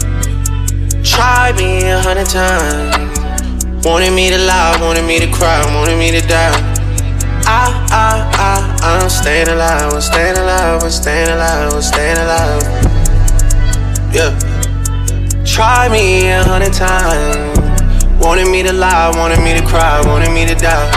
Try 1.01 1.53
me 1.55 1.87
a 1.87 1.97
hundred 2.01 2.27
times. 2.27 3.85
Wanted 3.85 4.11
me 4.11 4.29
to 4.31 4.37
lie, 4.37 4.77
wanted 4.81 5.05
me 5.05 5.17
to 5.19 5.31
cry, 5.31 5.63
wanted 5.73 5.97
me 5.97 6.11
to 6.11 6.19
die. 6.27 6.51
I, 7.47 7.71
I, 7.87 8.27
I, 8.35 9.01
I'm 9.01 9.09
staying 9.09 9.47
alive, 9.47 9.93
I'm 9.93 10.01
staying 10.01 10.35
alive, 10.35 10.83
I'm 10.83 10.89
staying 10.89 11.29
alive, 11.29 11.73
I'm 11.73 11.81
staying 11.81 12.17
alive. 12.17 12.63
Yeah. 14.11 14.35
Try 15.45 15.87
me 15.87 16.31
a 16.31 16.43
hundred 16.43 16.73
times. 16.73 17.56
Wanted 18.19 18.49
me 18.51 18.63
to 18.63 18.73
lie, 18.73 19.11
wanted 19.15 19.39
me 19.43 19.53
to 19.53 19.65
cry, 19.65 20.01
wanted 20.05 20.31
me 20.33 20.45
to 20.45 20.55
die. 20.55 20.91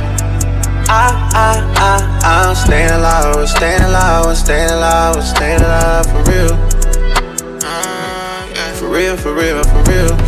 I, 0.88 1.30
I, 1.34 1.60
I, 1.76 2.48
I'm 2.48 2.56
staying 2.56 2.90
alive, 2.90 3.36
I'm 3.36 3.46
staying 3.46 3.82
alive, 3.82 4.26
I'm 4.26 4.34
staying 4.34 4.70
alive, 4.70 5.16
I'm 5.16 5.22
staying 5.22 5.60
alive 5.60 6.06
mm, 6.06 6.24
for 6.24 6.30
real. 6.30 6.56
For 8.74 8.88
real, 8.88 9.16
for 9.16 9.34
real, 9.34 9.62
for 9.62 9.82
real. 9.90 10.19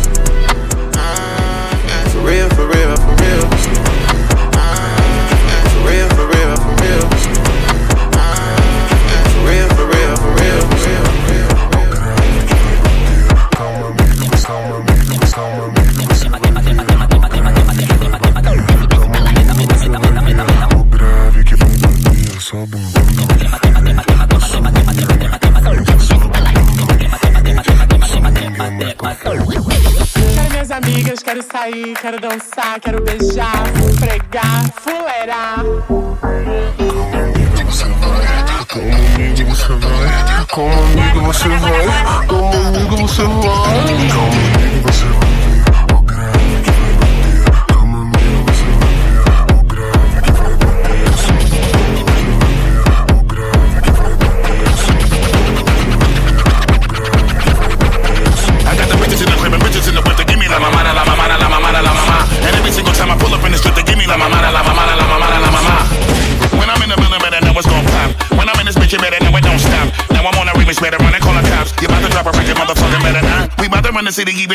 quero 32.79 33.01
beijar, 33.03 33.63
pregar, 33.99 34.65
fuleirar. 34.81 35.59
Comigo 37.43 37.65
você 37.65 37.85
vai, 37.85 38.65
comigo 38.65 39.51
você 39.51 39.73
vai, 39.77 40.47
comigo 40.47 41.21
você 41.21 41.49
vai. 41.49 42.27
Comigo 42.27 43.07
você 43.07 43.23
vai. 43.23 44.62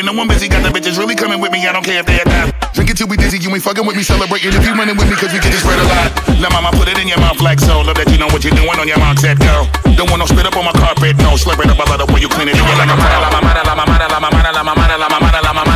Run 0.03 0.15
the 0.15 0.21
I'm 0.21 0.27
busy. 0.27 0.47
Got 0.47 0.63
the 0.63 0.71
bitches 0.71 0.97
really 0.97 1.15
coming 1.15 1.39
with 1.39 1.51
me, 1.51 1.65
I 1.67 1.73
don't 1.73 1.83
care 1.83 1.99
if 1.99 2.05
they 2.05 2.19
adopt. 2.19 2.75
Drink 2.75 2.89
it 2.91 2.97
till 2.97 3.07
we 3.07 3.17
dizzy, 3.17 3.39
you 3.39 3.49
ain't 3.51 3.63
fucking 3.63 3.85
with 3.85 3.95
me, 3.95 4.03
celebrating 4.03 4.53
if 4.53 4.63
you 4.65 4.73
running 4.73 4.95
with 4.95 5.09
me, 5.09 5.15
cause 5.15 5.31
we 5.33 5.39
get 5.39 5.51
this 5.51 5.63
bread 5.63 5.79
a 5.79 5.83
lot. 5.83 6.11
Now 6.39 6.49
mama, 6.49 6.71
put 6.77 6.87
it 6.87 6.99
in 6.99 7.07
your 7.07 7.19
mouth 7.19 7.41
like 7.41 7.59
so. 7.59 7.81
Love 7.81 7.97
that 7.97 8.07
you 8.11 8.17
know 8.17 8.27
what 8.27 8.43
you're 8.43 8.55
doing 8.55 8.79
on 8.79 8.87
your 8.87 8.99
mouth, 8.99 9.19
set 9.19 9.39
go. 9.39 9.67
Don't 9.95 10.09
want 10.09 10.19
no 10.23 10.27
spit 10.27 10.45
up 10.45 10.55
on 10.55 10.65
my 10.65 10.71
carpet, 10.71 11.17
no. 11.19 11.35
Slurp 11.35 11.59
it 11.59 11.69
up, 11.69 11.79
I 11.79 11.95
love 11.95 12.19
you 12.19 12.29
clean 12.29 12.47
it, 12.47 12.55
you're 12.55 12.79
like 12.79 12.91
a 12.91 12.95
pro. 12.95 13.09
La 13.19 13.29
mamada, 13.31 13.63
la 13.63 13.73
la 13.73 13.83
la 13.83 13.99
la 13.99 14.11
la. 14.11 14.19
La 14.19 14.63
la 14.63 14.73
la 14.87 15.07
la 15.07 15.19
la 15.19 15.51
la 15.51 15.63
la. 15.63 15.75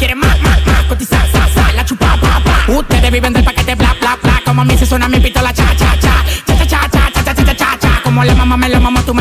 La 0.00 0.14
más, 0.14 0.84
cotizar, 0.88 1.24
sa, 1.30 1.48
sa, 1.54 1.72
la 1.72 1.84
chupa, 1.84 2.16
pa, 2.20 2.40
pa. 2.42 2.72
Ustedes 2.72 3.10
viven 3.10 3.32
del 3.32 3.44
paquete, 3.44 3.74
bla, 3.74 3.94
bla, 4.00 4.18
bla. 4.22 4.42
Como 4.44 4.62
a 4.62 4.64
mí 4.64 4.76
se 4.76 4.86
suena 4.86 5.08
mi 5.08 5.19
pistola, 5.19 5.19
cha, 5.19 5.19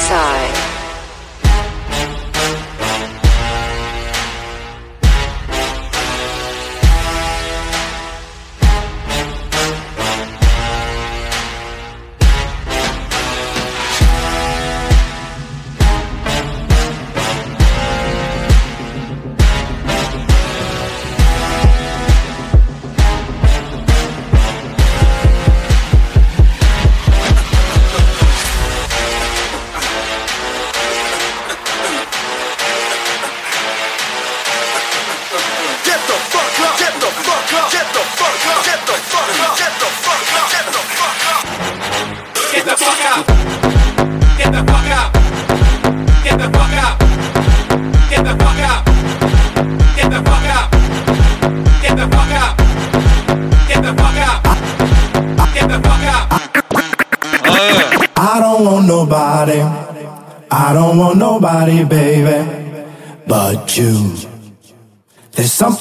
outside. 0.00 0.79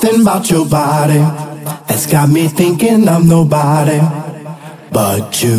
Something 0.10 0.22
about 0.22 0.50
your 0.50 0.68
body 0.68 1.20
that's 1.88 2.06
got 2.08 2.30
me 2.30 2.48
thinking 2.48 3.08
I'm 3.08 3.28
nobody 3.28 4.00
but 4.92 5.44
you. 5.44 5.58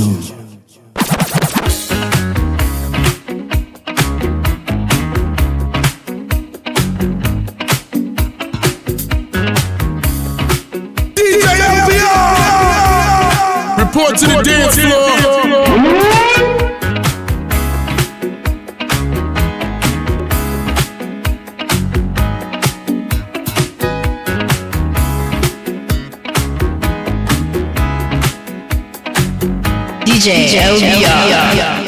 DJ! 11.14 11.46
Report 13.78 14.18
to 14.18 14.26
the 14.26 14.42
dance 14.44 14.78
floor. 14.78 15.29
DJ, 30.20 30.60
DJ 30.76 31.79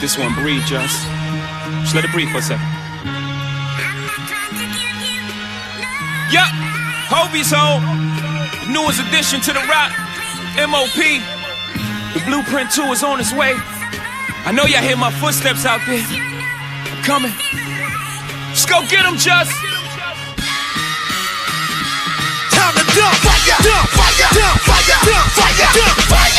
let 0.00 0.08
this 0.08 0.16
one 0.16 0.32
breathe, 0.32 0.64
just. 0.64 0.96
Just 1.84 1.94
let 1.94 2.04
it 2.04 2.12
breathe 2.12 2.30
for 2.32 2.38
a 2.38 2.42
second. 2.42 2.64
Yup, 6.32 6.48
Hovi's 7.12 7.52
home. 7.52 7.84
The 8.64 8.72
newest 8.72 9.00
addition 9.04 9.40
to 9.42 9.52
the 9.52 9.60
Roc. 9.68 9.92
MOP. 10.56 10.96
The 12.14 12.20
blueprint 12.24 12.72
2 12.72 12.82
is 12.96 13.02
on 13.02 13.20
its 13.20 13.34
way. 13.34 13.52
I 14.48 14.52
know 14.52 14.64
y'all 14.64 14.80
hear 14.80 14.96
my 14.96 15.10
footsteps 15.10 15.66
out 15.66 15.84
there. 15.84 16.00
I'm 16.00 17.02
coming. 17.04 17.32
Let's 18.48 18.64
go 18.64 18.80
get 18.88 19.04
them, 19.04 19.20
just. 19.20 19.52
Time 22.56 22.72
to 22.72 22.84
dump 22.96 23.16
fire, 23.20 23.58
dump 23.68 23.88
fire, 23.92 24.32
dump 24.32 24.60
fire, 24.64 24.96
dump 25.04 25.28
fire, 25.36 25.68
dump 25.76 26.00
fire. 26.08 26.29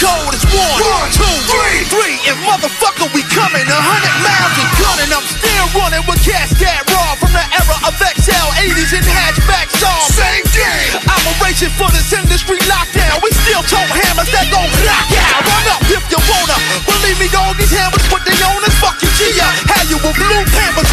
Code 0.00 0.34
is 0.34 0.44
one, 0.50 0.78
one, 0.80 1.10
two, 1.14 1.36
three, 1.46 1.78
three, 1.86 2.16
and 2.26 2.38
motherfucker, 2.42 3.06
we 3.14 3.22
coming 3.30 3.66
a 3.66 3.80
hundred 3.80 4.16
miles 4.22 4.54
and 4.58 4.70
gunning. 4.80 5.10
I'm 5.14 5.26
still 5.26 5.66
running 5.78 6.04
with 6.08 6.20
cats 6.24 6.54
that 6.58 6.82
raw 6.90 7.14
from 7.18 7.30
the 7.30 7.44
era 7.54 7.76
of 7.86 7.94
XL, 7.94 8.48
80s 8.58 8.92
and 8.96 9.06
hatchback 9.06 9.70
songs. 9.78 10.14
Same 10.14 10.46
game. 10.50 10.98
I'm 11.06 11.22
racing 11.42 11.74
for 11.78 11.86
this 11.94 12.10
industry 12.10 12.58
lockdown. 12.66 13.22
We 13.22 13.30
still 13.46 13.62
tote 13.66 13.90
hammers 13.90 14.30
that 14.34 14.50
gon' 14.50 14.70
knock 14.82 15.08
out. 15.14 15.40
Run 15.46 15.66
up 15.78 15.82
if 15.86 16.04
you 16.10 16.20
wanna. 16.26 16.56
Believe 16.88 17.18
me, 17.20 17.28
dog, 17.30 17.54
these 17.58 17.74
hammers 17.74 18.02
put 18.10 18.24
they 18.26 18.36
own 18.42 18.62
us. 18.66 18.74
Fuck 18.82 18.98
you, 19.04 19.10
Gia. 19.14 19.46
Had 19.70 19.86
you 19.92 19.98
with 20.02 20.16
blue 20.18 20.44
pampers 20.54 20.83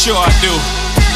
Sure 0.00 0.16
I 0.16 0.32
do. 0.40 0.48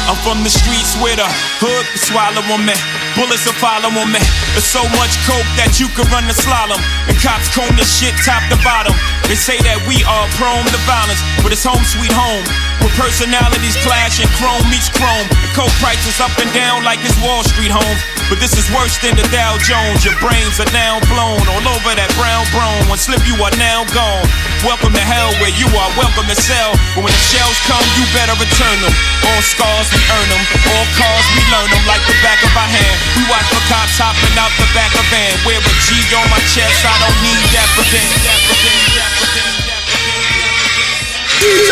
I'm 0.05 0.13
from 0.21 0.45
the 0.45 0.53
streets 0.53 0.93
where 1.01 1.17
the 1.17 1.25
hood 1.57 1.85
can 1.89 2.01
swallow 2.05 2.45
on 2.53 2.69
me. 2.69 2.77
Bullets 3.17 3.49
are 3.49 3.57
follow 3.57 3.89
on 3.89 4.13
me. 4.13 4.21
There's 4.53 4.69
so 4.69 4.85
much 4.93 5.17
coke 5.25 5.49
that 5.57 5.81
you 5.81 5.89
could 5.97 6.05
run 6.13 6.29
the 6.29 6.37
slalom. 6.37 6.77
And 7.09 7.17
cops 7.17 7.49
comb 7.49 7.73
this 7.73 7.89
shit 7.89 8.13
top 8.21 8.45
to 8.53 8.57
bottom. 8.61 8.93
They 9.25 9.33
say 9.33 9.57
that 9.65 9.81
we 9.89 10.05
are 10.05 10.29
prone 10.37 10.69
to 10.69 10.81
violence, 10.85 11.17
but 11.41 11.49
it's 11.49 11.65
home 11.65 11.81
sweet 11.81 12.13
home. 12.13 12.45
Where 12.85 12.93
personalities 12.93 13.73
clash 13.81 14.21
and 14.21 14.29
chrome 14.37 14.61
meets 14.69 14.93
chrome. 14.93 15.25
The 15.41 15.49
coke 15.57 15.73
prices 15.81 16.21
up 16.21 16.37
and 16.37 16.53
down 16.53 16.85
like 16.85 17.01
it's 17.01 17.17
Wall 17.25 17.41
Street 17.41 17.73
home. 17.73 17.97
But 18.29 18.37
this 18.37 18.53
is 18.53 18.69
worse 18.69 19.01
than 19.01 19.17
the 19.17 19.25
Dow 19.33 19.57
Jones. 19.65 20.05
Your 20.05 20.13
brains 20.21 20.61
are 20.61 20.69
now 20.69 21.01
blown 21.09 21.41
all 21.41 21.65
over 21.73 21.91
that 21.97 22.13
brown 22.13 22.45
brown. 22.53 22.85
One 22.85 23.01
slip, 23.01 23.25
you 23.25 23.33
are 23.41 23.55
now 23.57 23.81
gone. 23.89 24.29
Welcome 24.65 24.97
to 24.97 25.05
hell 25.05 25.29
where 25.37 25.53
you 25.61 25.69
are 25.77 25.91
welcome 25.93 26.25
to 26.25 26.33
sell. 26.33 26.73
But 26.97 27.05
when 27.05 27.13
the 27.13 27.25
shells 27.29 27.53
come, 27.69 27.85
you 27.93 28.01
better 28.17 28.33
return 28.33 28.77
them. 28.81 28.89
All 29.29 29.41
scars, 29.45 29.85
we 29.93 30.01
earn 30.09 30.25
them. 30.25 30.41
All 30.73 30.87
cars, 30.97 31.25
we 31.37 31.45
learn 31.53 31.69
them 31.69 31.85
like 31.85 32.01
the 32.09 32.17
back 32.25 32.41
of 32.41 32.49
our 32.57 32.65
hand. 32.65 32.97
We 33.13 33.29
watch 33.29 33.45
for 33.53 33.61
cops 33.69 34.01
hopping 34.01 34.33
out 34.41 34.49
the 34.57 34.65
back 34.73 34.89
of 34.97 35.05
van. 35.13 35.37
Wear 35.45 35.61
a 35.61 35.73
G 35.85 36.01
on 36.17 36.25
my 36.33 36.41
chest, 36.49 36.81
I 36.81 36.97
don't 36.97 37.13
need 37.21 37.45
that 37.53 37.69
for 37.77 37.85
them. 37.93 38.09
DJ 41.45 41.69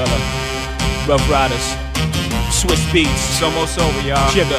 Roc-A-Fella, 0.00 1.08
Ruff 1.08 1.30
Ryders, 1.30 1.76
Swizz 2.48 2.84
Beatz. 2.92 3.08
It's 3.08 3.42
almost 3.42 3.78
over, 3.78 4.00
y'all. 4.06 4.30
Jigga, 4.30 4.58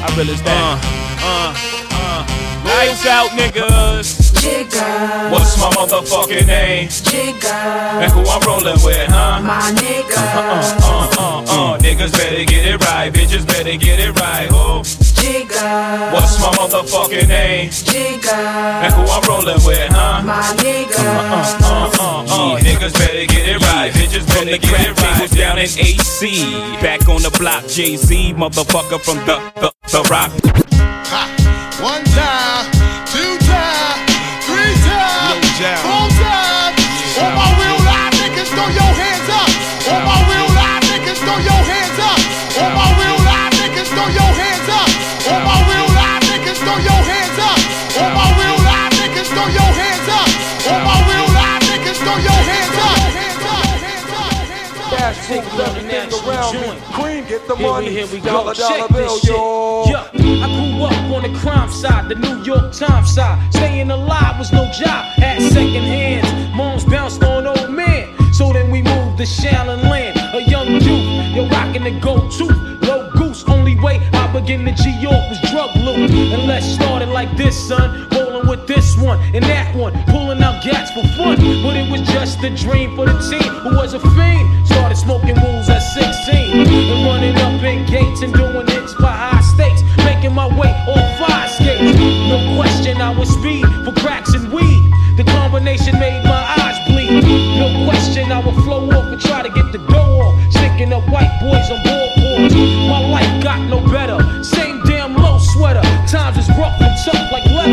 I 0.00 0.12
realize 0.16 0.42
that. 0.42 0.80
Uh, 1.20 1.28
uh, 1.28 1.54
uh. 1.92 2.66
Lights 2.66 3.06
out, 3.06 3.30
niggas. 3.30 4.32
Jigga. 4.40 5.30
What's 5.30 5.58
my 5.58 5.70
motherfucking 5.70 6.46
name? 6.46 6.88
Jigga. 6.88 7.52
And 8.00 8.12
who 8.12 8.20
I'm 8.20 8.40
rolling 8.42 8.78
with, 8.84 9.08
huh? 9.08 9.40
My 9.42 9.70
nigga. 9.72 10.16
Uh, 10.16 10.78
uh, 10.82 11.10
uh, 11.18 11.74
uh. 11.74 11.78
Niggas 11.78 12.12
better 12.12 12.44
get 12.44 12.66
it 12.66 12.84
right, 12.86 13.12
bitches 13.12 13.46
better 13.46 13.76
get 13.76 14.00
it 14.00 14.18
right. 14.18 14.48
Oh. 14.50 14.82
Jigga. 15.30 16.12
What's 16.12 16.40
my 16.40 16.48
motherfucking 16.58 17.28
name? 17.28 17.70
Jigga. 17.70 18.34
And 18.82 18.92
who 18.94 19.02
I'm 19.02 19.22
rolling 19.28 19.64
with, 19.64 19.92
huh? 19.92 20.22
My 20.24 20.42
nigga. 20.58 20.98
Uh, 20.98 21.60
uh, 21.62 21.90
uh, 22.00 22.54
uh. 22.54 22.58
Niggas 22.58 22.92
better 22.94 23.26
get 23.26 23.48
it 23.48 23.60
right, 23.60 23.92
bitches 23.92 24.26
better 24.26 24.58
get 24.58 24.88
it 24.88 25.00
right. 25.00 25.20
Was 25.20 25.30
down 25.30 25.58
in 25.58 25.66
AC, 25.66 26.50
back 26.82 27.08
on 27.08 27.22
the 27.22 27.30
block. 27.38 27.64
Jay 27.68 27.94
Z, 27.94 28.34
motherfucker 28.34 29.00
from 29.00 29.18
the 29.18 29.38
the, 29.60 29.72
the 29.92 30.02
rock. 30.10 30.69
Everything 55.32 56.28
around 56.28 56.54
me. 56.54 56.80
Cream, 56.92 57.24
get 57.26 57.46
the 57.46 57.54
Here 57.54 57.66
we, 57.66 57.72
money. 57.72 57.90
here 57.90 58.06
we 58.08 58.18
go. 58.18 58.32
Dollar, 58.32 58.54
dollar 58.54 58.78
Check 58.78 58.88
bill, 58.88 59.14
this 59.14 59.20
shit. 59.20 59.30
yo. 59.30 59.84
Yeah, 59.86 60.10
I 60.12 60.48
grew 60.56 60.82
up 60.84 60.92
on 61.14 61.22
the 61.32 61.38
crime 61.38 61.70
side, 61.70 62.08
the 62.08 62.16
New 62.16 62.42
York 62.42 62.72
Times 62.72 63.14
side. 63.14 63.52
Staying 63.52 63.90
alive 63.92 64.38
was 64.38 64.52
no 64.52 64.64
job, 64.72 65.04
had 65.18 65.40
second 65.52 65.84
hands. 65.84 66.56
Moms 66.56 66.84
bounced 66.84 67.22
on 67.22 67.46
old 67.46 67.70
men. 67.70 68.08
So 68.32 68.52
then 68.52 68.70
we 68.72 68.82
moved 68.82 69.18
to 69.18 69.24
Shaolin 69.24 69.82
Land, 69.88 70.18
a 70.34 70.42
young 70.50 70.66
youth. 70.80 71.34
You're 71.34 71.46
rocking 71.48 71.84
the 71.84 71.92
go-to, 72.00 72.46
low 72.86 73.10
goose. 73.12 73.44
Only 73.46 73.76
way 73.78 74.00
I 74.12 74.19
began 74.32 74.64
to 74.64 74.72
G 74.72 74.90
York 75.00 75.22
was 75.28 75.40
drug 75.50 75.74
loot. 75.76 76.10
And 76.10 76.46
let's 76.46 76.66
start 76.66 77.02
it 77.02 77.08
like 77.08 77.36
this, 77.36 77.56
son. 77.68 78.08
Rolling 78.12 78.46
with 78.48 78.66
this 78.66 78.96
one 78.96 79.18
and 79.34 79.44
that 79.44 79.74
one, 79.74 79.92
pulling 80.06 80.42
out 80.42 80.62
gats 80.62 80.90
for 80.92 81.02
fun. 81.16 81.36
But 81.62 81.76
it 81.76 81.90
was 81.90 82.02
just 82.02 82.42
a 82.44 82.50
dream 82.50 82.96
for 82.96 83.06
the 83.06 83.18
team 83.28 83.52
who 83.62 83.76
was 83.76 83.94
a 83.94 84.00
fiend. 84.00 84.66
Started 84.66 84.96
smoking 84.96 85.36
rules 85.36 85.68
at 85.68 85.80
16 85.80 86.66
and 86.66 87.06
running 87.06 87.36
up 87.36 87.62
in 87.62 87.86
gates 87.86 88.22
and 88.22 88.32
doing 88.32 88.66
hits 88.68 88.94
by 88.94 89.12
high 89.12 89.42
stakes. 89.42 89.82
Making 90.04 90.34
my 90.34 90.46
way 90.46 90.70
on 90.88 91.02
fire 91.18 91.48
skates. 91.48 91.98
No 92.28 92.56
question, 92.56 93.00
I 93.00 93.10
was 93.16 93.28
speed 93.30 93.66
for 93.84 93.92
cracks 94.00 94.34
and 94.34 94.52
weed. 94.52 94.82
The 95.16 95.24
combination 95.24 95.98
made 95.98 96.22
my 96.24 96.42
eyes 96.58 96.78
bleed. 96.88 97.24
No 97.58 97.84
question, 97.86 98.30
I 98.30 98.38
would 98.38 98.54
flow 98.64 98.90
off 98.90 99.06
and 99.12 99.20
try 99.20 99.42
to 99.42 99.50
get 99.50 99.72
the 99.72 99.78
dough 99.78 100.20
off. 100.20 100.52
Sticking 100.52 100.92
up 100.92 101.04
white 101.10 101.32
boys 101.40 101.70
on 101.70 101.82
boards. 101.82 101.99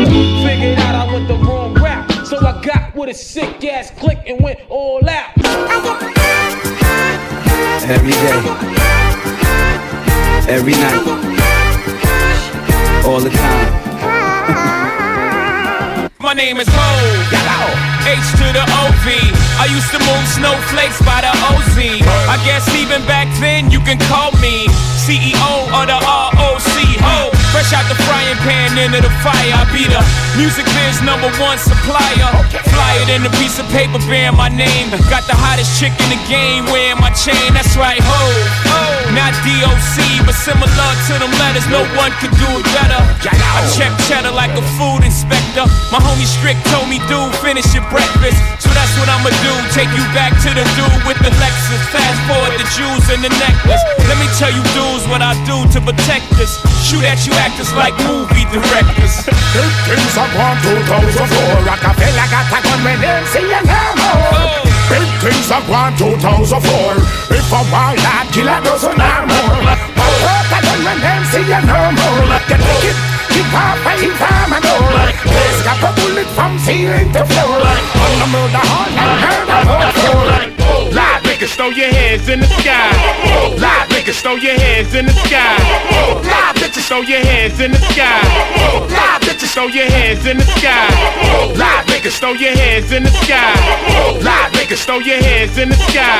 Figured 0.08 0.78
out 0.78 0.94
I 0.94 1.12
went 1.12 1.28
the 1.28 1.34
wrong 1.34 1.74
route. 1.74 2.26
So 2.26 2.38
I 2.38 2.60
got 2.62 2.94
with 2.94 3.10
a 3.10 3.14
sick 3.14 3.64
ass 3.64 3.90
click 3.90 4.18
and 4.26 4.40
went 4.42 4.60
all 4.68 5.00
out. 5.08 5.32
Every 7.88 8.12
day, 8.12 8.40
every 10.48 10.72
night, 10.72 11.06
all 13.06 13.20
the 13.20 13.30
time. 13.30 13.88
My 16.20 16.34
name 16.34 16.58
is 16.58 16.68
Hov. 16.70 17.38
H 18.08 18.24
to 18.40 18.46
the 18.56 18.64
OV. 18.64 19.06
I 19.60 19.68
used 19.68 19.92
to 19.92 20.00
move 20.00 20.24
snowflakes 20.32 20.96
by 21.04 21.20
the 21.20 21.32
OZ. 21.52 21.76
I 22.24 22.40
guess 22.44 22.64
even 22.74 23.04
back 23.04 23.28
then 23.38 23.70
you 23.70 23.80
can 23.80 23.98
call 24.08 24.32
me 24.40 24.64
CEO 25.04 25.68
of 25.76 25.86
the 25.86 25.98
ROC. 26.00 26.37
Hov. 27.68 27.68
Fresh 27.68 27.84
out 27.84 27.88
the 27.92 28.00
frying 28.08 28.40
pan 28.48 28.80
into 28.80 28.96
the 29.04 29.12
fire. 29.20 29.52
I 29.52 29.68
be 29.68 29.84
the 29.84 30.00
music 30.40 30.64
biz 30.72 31.04
number 31.04 31.28
one 31.36 31.60
supplier. 31.60 32.32
Fly 32.64 32.92
it 33.04 33.12
in 33.12 33.20
a 33.28 33.32
piece 33.36 33.60
of 33.60 33.68
paper 33.68 34.00
bearing 34.08 34.40
my 34.40 34.48
name. 34.48 34.88
Got 35.12 35.28
the 35.28 35.36
hottest 35.36 35.76
chick 35.76 35.92
in 36.00 36.08
the 36.08 36.20
game 36.32 36.64
wearing 36.72 36.96
my 36.96 37.12
chain. 37.12 37.52
That's 37.52 37.76
right, 37.76 38.00
ho. 38.00 38.24
Not 39.12 39.36
DOC, 39.44 40.24
but 40.24 40.32
similar 40.32 40.90
to 41.12 41.12
them 41.20 41.28
letters. 41.36 41.68
No 41.68 41.84
one 42.00 42.08
could 42.24 42.32
do 42.40 42.48
it 42.56 42.64
better. 42.72 43.04
I 43.28 43.60
check 43.76 43.92
cheddar 44.08 44.32
like 44.32 44.56
a 44.56 44.64
food 44.80 45.04
inspector. 45.04 45.68
My 45.92 46.00
homie 46.00 46.24
Strick 46.24 46.56
told 46.72 46.88
me, 46.88 47.04
dude, 47.04 47.36
finish 47.44 47.68
your 47.76 47.84
breakfast. 47.92 48.40
So 48.64 48.72
that's 48.72 48.96
what 48.96 49.12
I'ma 49.12 49.28
do. 49.44 49.52
Take 49.76 49.92
you 49.92 50.04
back 50.16 50.32
to 50.40 50.50
the 50.56 50.64
dude 50.72 51.04
with 51.04 51.20
the 51.20 51.32
Lexus. 51.36 51.84
Fast 51.92 52.16
forward 52.24 52.56
the 52.56 52.64
jewels 52.72 53.04
and 53.12 53.20
the 53.20 53.32
necklace. 53.36 53.84
Let 54.08 54.16
me 54.16 54.28
tell 54.40 54.52
you, 54.52 54.64
dudes, 54.72 55.04
what 55.12 55.20
I 55.20 55.36
do 55.44 55.68
to 55.76 55.84
protect 55.84 56.32
us. 56.40 56.56
Shoot 56.80 57.04
at 57.04 57.28
you 57.28 57.36
actors 57.58 57.74
like 57.74 57.96
movie 58.06 58.46
directors. 58.54 59.26
Things 59.90 60.14
are 60.14 60.30
gone 60.30 60.58
2004. 60.62 61.66
Rockefeller 61.66 62.28
got 62.30 62.46
a 62.54 62.58
gun 62.62 62.80
when 62.86 63.00
them 63.02 63.24
see 63.26 63.42
you 63.42 63.62
no 63.66 63.82
more. 63.98 64.30
Oh. 64.30 64.62
Big 64.88 65.10
things 65.20 65.50
are 65.50 65.64
gone 65.66 65.92
2004. 65.98 67.34
If 67.34 67.50
a 67.50 67.60
wild 67.68 67.98
lad 67.98 68.26
kill 68.32 68.48
a 68.48 68.62
dozen 68.62 68.94
or 68.94 69.22
more. 69.26 69.74
Pull 69.98 70.22
out 70.30 70.54
a 70.54 70.58
gun 70.62 70.80
when 70.86 70.98
them 71.02 71.22
see 71.34 71.42
you 71.42 71.60
no 71.66 71.78
more. 71.98 72.38
Get 72.46 72.62
wicked, 72.62 72.96
keep 73.34 73.50
off 73.50 73.82
and 73.90 73.98
keep 74.00 74.14
time 74.16 74.54
and 74.54 74.64
all. 74.64 75.10
Place 75.26 75.60
got 75.66 75.82
a 75.82 75.90
bullet 75.98 76.30
from 76.38 76.58
ceiling 76.62 77.10
to 77.10 77.22
floor. 77.26 77.58
On 77.58 78.12
the 78.22 78.26
murder 78.32 78.64
horn 78.70 78.92
and 78.94 79.12
murder 79.18 79.60
horn. 79.66 80.47
Niggas 81.38 81.54
throw 81.54 81.68
your 81.68 81.86
hands 81.86 82.28
in 82.28 82.40
the 82.40 82.48
sky. 82.58 82.90
Live 83.62 83.88
niggas 83.90 84.20
throw 84.22 84.34
your 84.34 84.58
hands 84.58 84.92
in 84.92 85.06
the 85.06 85.12
sky. 85.12 85.54
Live 86.26 86.56
bitches 86.58 86.88
throw 86.88 86.98
your 86.98 87.20
hands 87.20 87.60
in 87.60 87.70
the 87.70 87.78
sky. 87.78 88.26
Live 88.90 89.22
bitches 89.22 89.54
throw 89.54 89.68
your 89.68 89.86
hands 89.86 90.26
in 90.26 90.38
the 90.38 90.42
sky. 90.58 90.90
Live 91.54 91.86
niggas 91.86 92.18
throw 92.18 92.32
your 92.32 92.50
hands 92.58 92.90
in 92.90 93.04
the 93.04 93.10
sky. 93.22 93.54
Live 94.18 94.50
niggas 94.50 94.84
throw 94.84 94.98
your 94.98 95.22
hands 95.22 95.58
in 95.58 95.68
the 95.68 95.76
sky. 95.76 96.18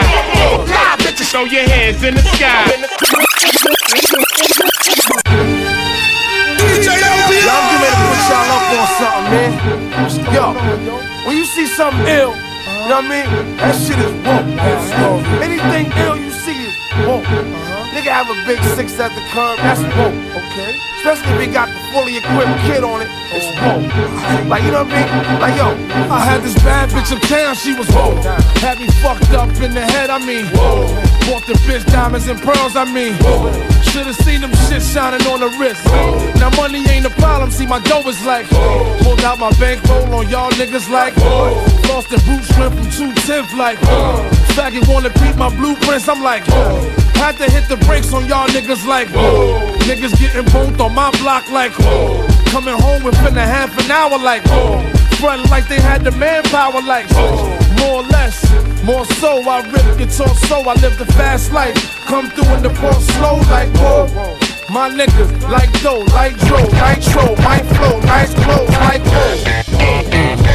Live 0.71 0.99
bitches 1.03 1.31
throw 1.33 1.45
your 1.51 1.67
hands 1.67 2.05
in 2.05 2.15
the 2.15 2.23
sky. 2.23 2.71
Yo, 6.79 6.95
I'm 6.95 7.75
ready 7.83 7.91
to 7.91 8.07
put 8.07 8.23
y'all 8.31 8.55
up 8.55 8.71
on 8.71 8.87
something, 9.03 9.35
man. 9.35 9.51
Yo, 10.33 10.55
when 11.27 11.37
you 11.37 11.45
see 11.45 11.67
something 11.67 12.07
ill, 12.07 12.48
you 12.89 12.95
know 12.95 13.01
what 13.03 13.11
I 13.11 13.45
mean? 13.45 13.57
That 13.59 13.75
shit 13.75 13.99
is 13.99 14.13
woke. 14.25 15.27
Anything 15.43 15.93
ill 15.93 16.17
you 16.17 16.31
see 16.31 16.57
is 16.57 16.75
woke. 17.07 17.68
Nigga 17.95 18.13
have 18.13 18.29
a 18.29 18.37
big 18.47 18.63
six 18.77 18.99
at 19.01 19.11
the 19.17 19.23
curb, 19.33 19.59
that's 19.59 19.81
woke. 19.97 20.15
Okay. 20.37 20.77
Especially 20.99 21.31
if 21.35 21.41
he 21.41 21.47
got 21.47 21.69
the 21.71 21.81
fully 21.95 22.19
equipped 22.19 22.59
kid 22.67 22.83
on 22.85 23.01
it, 23.01 23.09
it's 23.33 23.49
woke. 23.63 23.87
Like, 24.51 24.63
you 24.63 24.73
know 24.73 24.85
what 24.85 24.93
I 24.93 24.99
mean? 24.99 25.41
Like, 25.41 25.57
yo, 25.57 25.69
I 26.13 26.21
had 26.21 26.43
this 26.43 26.55
bad 26.63 26.91
bitch 26.91 27.11
uptown, 27.15 27.55
she 27.55 27.73
was 27.73 27.89
woke. 27.95 28.19
Had 28.61 28.79
me 28.79 28.89
fucked 29.01 29.33
up 29.33 29.49
in 29.63 29.73
the 29.73 29.81
head, 29.81 30.11
I 30.11 30.19
mean. 30.19 30.45
Bought 31.31 31.47
the 31.47 31.55
bitch 31.65 31.87
diamonds 31.87 32.27
and 32.29 32.39
pearls, 32.41 32.77
I 32.77 32.85
mean. 32.85 33.15
Should've 33.89 34.17
seen 34.17 34.43
them 34.43 34.53
shit 34.69 34.83
shining 34.83 35.25
on 35.27 35.41
the 35.41 35.49
wrist. 35.57 35.85
Now 36.37 36.51
money 36.61 36.85
ain't 36.91 37.07
a 37.07 37.15
problem, 37.17 37.51
see 37.51 37.67
my 37.67 37.81
dough 37.81 38.07
is 38.07 38.21
like. 38.27 38.47
Pulled 39.01 39.21
out 39.21 39.39
my 39.39 39.51
bankroll 39.59 40.13
on 40.15 40.29
y'all 40.29 40.51
niggas 40.61 40.91
like. 40.91 41.17
Lost 41.89 42.11
the 42.11 42.19
boot 42.27 42.45
strength 42.45 42.77
from 42.77 42.91
210th 43.15 43.57
like. 43.57 43.79
Faggot 44.59 44.87
wanna 44.93 45.11
beat 45.21 45.37
my 45.37 45.49
blueprints, 45.57 46.09
I'm 46.09 46.23
like. 46.23 46.45
Had 47.19 47.37
to 47.39 47.51
hit 47.51 47.69
the 47.69 47.77
brakes 47.87 48.13
on 48.13 48.27
y'all 48.27 48.49
niggas 48.49 48.87
like. 48.87 49.09
whoa. 49.09 49.59
Niggas 49.89 50.19
getting 50.19 50.45
both 50.53 50.81
on 50.81 50.95
my 50.95 51.11
block 51.21 51.51
like. 51.51 51.73
whoa. 51.73 52.27
Coming 52.47 52.79
home 52.79 53.03
within 53.03 53.37
a 53.37 53.47
half 53.47 53.77
an 53.85 53.91
hour 53.91 54.19
like. 54.19 54.43
Front 55.19 55.51
like 55.51 55.69
they 55.69 55.81
had 55.81 56.05
the 56.05 56.13
manpower 56.13 56.81
like. 56.83 57.07
whoa. 57.11 57.59
More 57.81 58.03
or 58.03 58.07
less. 58.07 58.37
More 58.85 59.05
so, 59.05 59.43
I 59.49 59.61
rip 59.71 59.99
guitar 59.99 60.35
so 60.49 60.61
I 60.61 60.75
live 60.81 60.97
the 60.97 61.07
fast 61.19 61.53
life. 61.53 61.77
Come 62.07 62.31
through 62.31 62.55
in 62.55 62.63
the 62.63 62.71
ball 62.81 62.95
slow 62.95 63.37
like 63.51 63.69
whoa. 63.77 64.07
My 64.71 64.89
niggas 64.89 65.43
like 65.51 65.73
dough, 65.83 66.05
like 66.15 66.37
dro, 66.47 66.59
nitro, 66.63 67.37
my 67.43 67.59
flow, 67.75 68.01
nice 68.01 68.33
clothes, 68.35 68.71
like 68.71 69.03
whoa. 69.05 70.48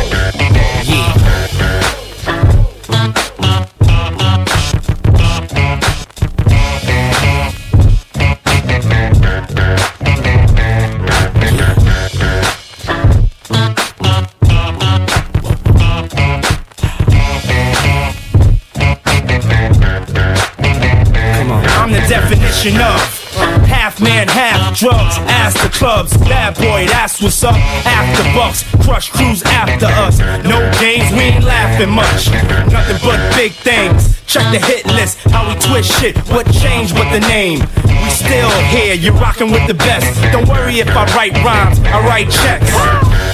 Definition 22.63 22.81
of 22.81 23.65
half 23.65 23.99
man, 23.99 24.27
half 24.27 24.77
drugs. 24.77 25.17
Ask 25.27 25.61
the 25.61 25.69
clubs, 25.69 26.15
bad 26.17 26.55
boy, 26.55 26.87
that's 26.87 27.21
what's 27.21 27.43
up. 27.43 27.55
After 27.85 28.23
bucks, 28.33 28.63
crush 28.85 29.09
crews 29.11 29.43
after 29.43 29.85
us. 29.85 30.19
No 30.45 30.59
games, 30.79 31.11
we 31.11 31.35
ain't 31.35 31.43
laughing 31.43 31.89
much. 31.89 32.29
Nothing 32.71 32.97
but 33.03 33.35
big 33.35 33.51
things. 33.51 34.22
Check 34.33 34.51
the 34.51 34.65
hit 34.65 34.87
list, 34.87 35.19
how 35.29 35.47
we 35.47 35.53
twist 35.61 35.91
shit. 36.01 36.17
What 36.33 36.51
changed 36.51 36.97
with 36.97 37.11
the 37.11 37.19
name? 37.29 37.59
We 37.85 38.09
still 38.09 38.49
here, 38.73 38.95
you're 38.95 39.13
rocking 39.13 39.51
with 39.51 39.67
the 39.67 39.75
best. 39.75 40.09
Don't 40.33 40.49
worry 40.49 40.79
if 40.79 40.89
I 40.89 41.05
write 41.13 41.33
rhymes, 41.45 41.77
I 41.85 42.01
write 42.01 42.31
checks. 42.31 42.65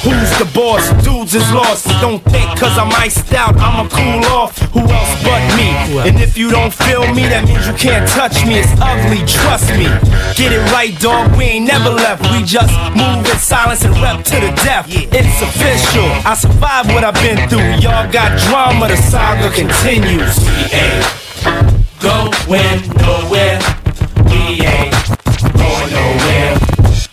Who's 0.04 0.32
the 0.40 0.50
boss? 0.54 0.84
Dudes 1.04 1.36
is 1.36 1.52
lost. 1.52 1.88
Don't 2.00 2.24
think 2.32 2.48
cause 2.60 2.78
I'm 2.78 2.92
iced 3.00 3.34
out, 3.34 3.56
I'ma 3.56 3.88
cool 3.88 4.26
off. 4.32 4.58
Who 4.72 4.80
else 4.80 5.24
but 5.24 5.44
me? 5.56 5.72
And 6.08 6.20
if 6.20 6.38
you 6.38 6.52
don't 6.52 6.74
feel 6.74 7.08
me, 7.14 7.28
that 7.28 7.44
means 7.48 7.68
you 7.68 7.76
can't 7.76 8.08
touch 8.08 8.46
me. 8.48 8.60
It's 8.60 8.72
ugly, 8.80 9.24
trust 9.28 9.72
me. 9.76 9.88
Get 10.36 10.52
it 10.52 10.64
right, 10.72 10.96
dog. 11.00 11.36
We 11.36 11.60
ain't 11.60 11.68
never 11.68 11.90
left. 11.90 12.24
We 12.32 12.44
just 12.44 12.72
move 12.96 13.28
in 13.28 13.40
silence 13.40 13.84
and 13.84 13.96
rep 14.00 14.24
to 14.32 14.36
the 14.40 14.52
death. 14.64 14.88
It's 14.88 15.40
official. 15.44 16.08
I 16.24 16.36
survived 16.36 16.92
what 16.96 17.04
I've 17.04 17.20
been 17.20 17.40
through. 17.48 17.84
Y'all 17.84 18.08
got 18.12 18.40
drama, 18.48 18.88
the 18.88 18.96
saga 18.96 19.52
continues. 19.52 20.40
Ain't 20.90 21.76
going 22.00 22.82
nowhere. 22.98 23.60
We 24.26 24.66
ain't 24.66 24.96
going 25.54 25.92
nowhere. 25.92 26.58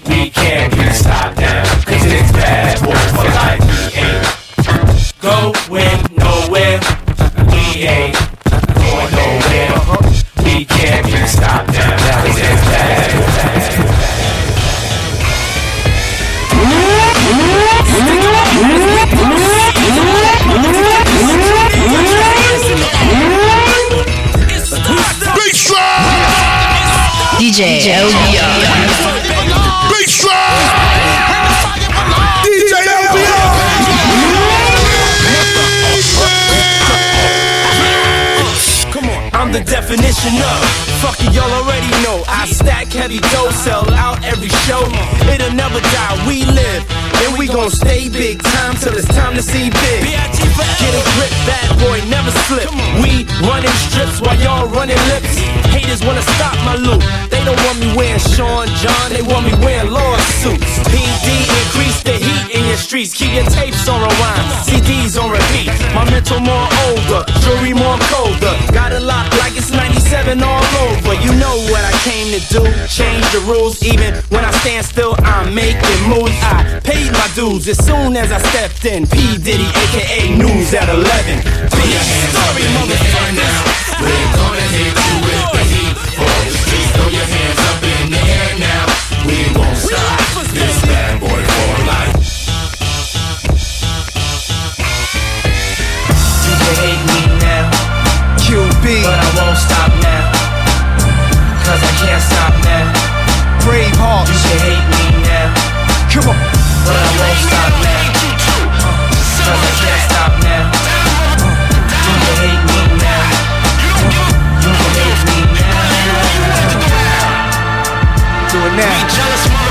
We 0.09 0.31
can't 0.31 0.73
be 0.75 0.91
stopped 0.93 1.39
now. 1.39 1.65
Cause 1.85 2.05
it's 2.05 2.33
bad 2.33 2.81
boy 2.81 3.05
for 3.17 3.29
life. 3.37 3.61
We 3.69 4.01
ain't 4.01 4.27
going 5.21 6.16
while 54.27 54.39
y'all 54.43 54.67
running 54.75 54.99
lips. 55.07 55.39
Haters 55.71 56.03
wanna 56.05 56.23
stop 56.35 56.55
my 56.67 56.75
loot. 56.75 57.01
They 57.31 57.43
don't 57.47 57.61
want 57.65 57.79
me 57.79 57.95
wearing 57.95 58.19
Sean 58.19 58.67
John 58.83 59.07
They 59.15 59.23
want 59.23 59.47
me 59.47 59.55
wearing 59.65 59.91
lawsuits. 59.91 60.73
PD 60.91 61.27
streets 62.97 63.13
Keep 63.13 63.35
your 63.35 63.45
tapes 63.53 63.89
on 63.89 64.01
rewind, 64.01 64.47
CDs 64.65 65.21
on 65.21 65.31
repeat. 65.31 65.69
My 65.93 66.09
mental 66.09 66.41
more 66.41 66.69
older, 66.89 67.29
jewelry 67.45 67.75
more 67.75 67.99
colder. 68.09 68.57
Got 68.73 68.93
a 68.93 69.01
lock 69.01 69.29
like 69.37 69.57
it's 69.57 69.71
97 69.71 70.43
all 70.43 70.65
over. 70.89 71.13
You 71.21 71.33
know 71.37 71.57
what 71.69 71.85
I 71.85 71.93
came 72.09 72.33
to 72.33 72.41
do 72.49 72.65
Change 72.89 73.25
the 73.33 73.45
rules. 73.45 73.83
Even 73.85 74.15
when 74.33 74.45
I 74.45 74.51
stand 74.63 74.87
still 74.87 75.15
I'm 75.19 75.55
making 75.55 76.01
moves. 76.09 76.33
I 76.41 76.81
paid 76.85 77.13
my 77.13 77.29
dues 77.35 77.69
as 77.69 77.77
soon 77.85 78.17
as 78.17 78.33
I 78.33 78.39
stepped 78.39 78.85
in. 78.87 79.07
P. 79.07 79.37
Diddy 79.37 79.69
aka 79.69 80.33
News 80.37 80.73
at 80.73 80.89
11 80.89 81.05
Big 81.77 82.01
story 82.33 82.65
motherfuckers 82.81 83.57
We're 84.01 84.29
gonna 84.41 84.69
hit 84.73 84.95
you 84.97 85.17
with 85.21 85.45
the 85.53 85.65
heat. 85.69 85.95
For 86.17 86.37
the 86.49 86.53
streets. 86.65 86.91
Throw 86.97 87.09
your 87.13 87.29
hands 87.29 87.61
up 87.69 87.83
in 87.85 88.05
the 88.15 88.23
air 88.25 88.53
now. 88.57 88.85
We 89.29 89.37
won't 89.53 89.77
side. 89.77 90.27
This 90.57 90.86
Won't 99.57 99.73
stop 99.73 99.89
now. 100.05 100.21
Cause 101.65 101.81
I 101.81 101.93
can't 101.97 102.21
stop 102.21 102.53
now. 102.61 102.93
Brave 103.65 103.97
heart. 103.97 104.29
You 104.29 104.37
can 104.37 104.61
hate 104.69 104.85
me 104.93 105.17
now. 105.25 105.49
Come 106.13 106.29
on. 106.29 106.37
But 106.85 106.93
I 106.93 107.09
won't 107.17 107.41
stop 107.41 107.73
now. 107.81 108.05
Cause 109.49 109.57
I 109.57 109.73
can't 109.81 110.03
stop 110.13 110.33
now. 110.45 110.69
You 112.05 112.17
can 112.21 112.37
hate 112.37 112.65
me 112.69 113.01
now. 113.01 113.25
You 114.61 114.77
can 114.77 114.93
hate 114.93 115.25
me 115.25 115.41
now. 115.57 115.73
Do 118.53 118.61
it 118.61 118.77
now. 118.77 118.93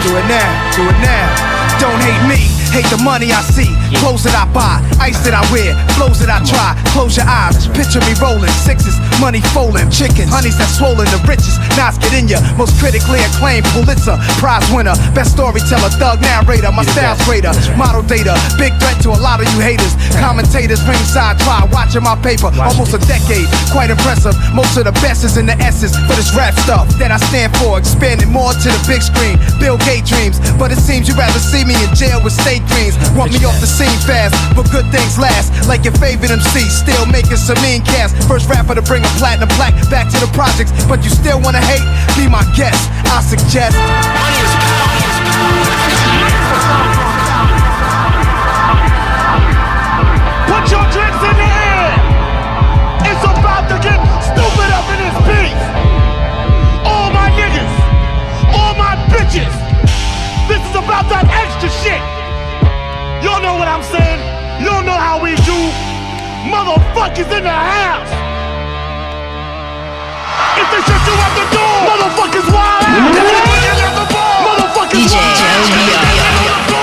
Do 0.01 0.17
it 0.17 0.25
now. 0.25 0.49
Do 0.73 0.81
it 0.81 0.97
now. 0.97 1.29
Don't 1.77 2.01
hate 2.01 2.25
me, 2.25 2.41
hate 2.75 2.91
the 2.91 2.99
money 2.99 3.31
I 3.31 3.39
see. 3.55 3.71
Clothes 4.03 4.27
that 4.27 4.35
I 4.35 4.43
buy, 4.51 4.83
ice 4.99 5.15
that 5.23 5.31
I 5.31 5.39
wear, 5.47 5.71
flows 5.95 6.19
that 6.19 6.27
I 6.27 6.43
try. 6.43 6.75
Close 6.91 7.15
your 7.15 7.23
eyes, 7.23 7.71
picture 7.71 8.03
me 8.03 8.11
rolling 8.19 8.51
sixes, 8.67 8.99
money 9.23 9.39
folding, 9.55 9.87
chickens, 9.87 10.27
honeys 10.27 10.59
that 10.59 10.67
swollen 10.67 11.07
the 11.07 11.19
richest. 11.23 11.55
Knots 11.79 11.95
get 11.95 12.11
in 12.11 12.27
ya, 12.27 12.43
most 12.59 12.75
critically 12.83 13.23
acclaimed 13.23 13.63
Pulitzer 13.71 14.19
Prize 14.43 14.67
winner, 14.75 14.99
best 15.15 15.39
storyteller, 15.39 15.87
thug 15.95 16.19
narrator. 16.19 16.67
My 16.75 16.83
style's 16.83 17.23
greater, 17.23 17.55
model 17.79 18.03
data, 18.03 18.35
big 18.59 18.75
threat 18.83 18.99
to 19.07 19.15
a 19.15 19.19
lot 19.23 19.39
of 19.39 19.47
you 19.55 19.63
haters. 19.63 19.95
Commentators 20.19 20.83
ringside 20.83 21.39
try 21.39 21.63
watching 21.71 22.03
my 22.03 22.19
paper, 22.19 22.51
almost 22.59 22.91
a 22.91 22.99
decade, 23.07 23.47
quite 23.71 23.87
impressive. 23.87 24.35
Most 24.51 24.75
of 24.75 24.83
the 24.83 24.95
best 24.99 25.23
is 25.23 25.39
in 25.39 25.47
the 25.47 25.55
essence 25.63 25.95
for 26.03 26.15
this 26.19 26.35
rap 26.35 26.51
stuff 26.67 26.91
that 26.99 27.07
I 27.07 27.19
stand 27.31 27.55
for, 27.55 27.79
expanding 27.79 28.35
more 28.35 28.51
to 28.51 28.67
the 28.67 28.83
big 28.83 28.99
screen. 28.99 29.39
Bill 29.63 29.79
Gates 29.87 30.11
dreams, 30.11 30.43
but 30.59 30.75
it 30.75 30.81
seems 30.83 31.07
you'd 31.07 31.17
rather 31.17 31.39
see 31.39 31.63
me 31.63 31.73
in 31.79 31.95
jail 31.95 32.19
with 32.19 32.35
state 32.35 32.64
dreams. 32.67 32.95
Want 33.15 33.31
me 33.31 33.43
off 33.45 33.59
the 33.61 33.67
scene 33.67 33.99
fast, 34.03 34.33
but 34.55 34.69
good 34.71 34.87
things 34.91 35.17
last. 35.17 35.53
Like 35.67 35.83
your 35.83 35.95
favorite 35.97 36.31
MC, 36.31 36.67
still 36.69 37.05
making 37.07 37.37
some 37.37 37.59
mean 37.61 37.81
cast. 37.81 38.15
First 38.27 38.49
rapper 38.49 38.75
to 38.75 38.81
bring 38.81 39.03
a 39.03 39.11
platinum 39.19 39.49
plaque 39.55 39.75
back 39.89 40.09
to 40.11 40.19
the 40.19 40.29
projects, 40.33 40.71
but 40.85 41.03
you 41.03 41.09
still 41.09 41.39
wanna 41.41 41.61
hate? 41.61 41.85
Be 42.17 42.27
my 42.27 42.43
guest, 42.55 42.89
I 43.11 43.21
suggest. 43.21 43.75
Put 50.49 50.63
your 50.71 50.85
drinks 50.93 51.21
in 51.25 51.35
the 51.35 51.49
air. 51.49 51.91
It's 53.09 53.23
about 53.23 53.69
to 53.69 53.77
get 53.81 53.99
stupid 54.21 54.69
up 54.73 54.87
in 54.93 54.97
this 55.03 55.17
beat. 55.27 55.59
All 56.85 57.09
my 57.11 57.29
niggas, 57.33 57.73
all 58.53 58.73
my 58.75 58.95
bitches. 59.09 59.53
This 60.47 60.61
is 60.69 60.75
about 60.75 61.09
that 61.09 61.25
extra 61.29 61.69
shit. 61.69 62.14
Y'all 63.25 63.41
know 63.41 63.57
what 63.57 63.67
I'm 63.67 63.81
saying. 63.81 64.21
Y'all 64.61 64.85
know 64.85 64.93
how 64.93 65.17
we 65.17 65.33
do. 65.41 65.57
Motherfuckers 66.45 67.25
in 67.33 67.41
the 67.41 67.49
house. 67.49 68.13
If 70.61 70.67
this 70.69 70.85
shit 70.85 71.01
you 71.09 71.15
at 71.25 71.33
the 71.33 71.45
door, 71.49 71.75
motherfuckers 71.89 72.45
wild 72.53 72.85
out. 72.85 73.17
If 73.17 73.25
this 73.25 73.49
shit 73.65 73.81
at 73.81 73.93
the 73.97 74.05
bar, 74.13 74.45
motherfuckers 74.45 75.09
DJ 75.09 75.17
wild 75.17 76.69
out. 76.69 76.74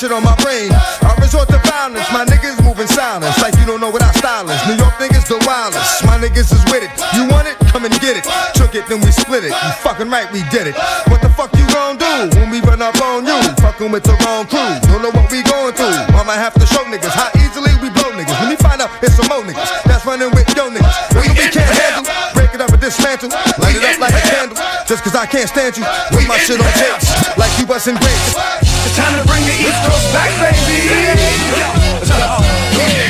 Shit 0.00 0.12
on 0.12 0.24
my 0.24 0.34
brain? 0.40 0.72
I 1.04 1.12
resort 1.20 1.52
to 1.52 1.60
violence, 1.68 2.08
my 2.08 2.24
niggas 2.24 2.56
moving 2.64 2.88
silence. 2.88 3.36
Like 3.36 3.52
you 3.60 3.68
don't 3.68 3.84
know 3.84 3.92
what 3.92 4.00
I 4.00 4.08
style 4.16 4.48
is. 4.48 4.56
New 4.64 4.80
York 4.80 4.96
niggas 4.96 5.28
the 5.28 5.36
wildest, 5.44 6.08
my 6.08 6.16
niggas 6.16 6.48
is 6.48 6.64
with 6.72 6.80
it. 6.80 6.88
You 7.12 7.28
want 7.28 7.52
it? 7.52 7.60
Come 7.68 7.84
and 7.84 7.92
get 8.00 8.16
it. 8.16 8.24
Took 8.56 8.74
it, 8.74 8.88
then 8.88 9.04
we 9.04 9.12
split 9.12 9.44
it. 9.44 9.52
You 9.52 9.72
fucking 9.84 10.08
right, 10.08 10.24
we 10.32 10.40
did 10.48 10.72
it. 10.72 10.74
What 11.12 11.20
the 11.20 11.28
fuck 11.28 11.52
you 11.52 11.68
gon' 11.68 12.00
do 12.00 12.32
when 12.40 12.48
we 12.48 12.64
run 12.64 12.80
up 12.80 12.96
on 13.04 13.28
you? 13.28 13.36
Fucking 13.60 13.92
with 13.92 14.04
the 14.04 14.16
wrong 14.24 14.48
crew. 14.48 14.72
Don't 14.88 15.04
know 15.04 15.12
what 15.12 15.28
we 15.28 15.44
cause 25.10 25.18
I 25.18 25.26
can't 25.26 25.50
stand 25.50 25.74
you. 25.74 25.82
Put 26.14 26.22
my 26.30 26.38
shit 26.38 26.62
on 26.62 26.70
tapes. 26.78 27.10
Like 27.34 27.50
you 27.58 27.66
wasn't 27.66 27.98
great. 27.98 28.14
It's 28.86 28.94
time 28.94 29.18
to 29.18 29.26
bring 29.26 29.42
the 29.42 29.56
East 29.58 29.80
Coast 29.82 30.06
back, 30.14 30.30
baby. 30.38 30.86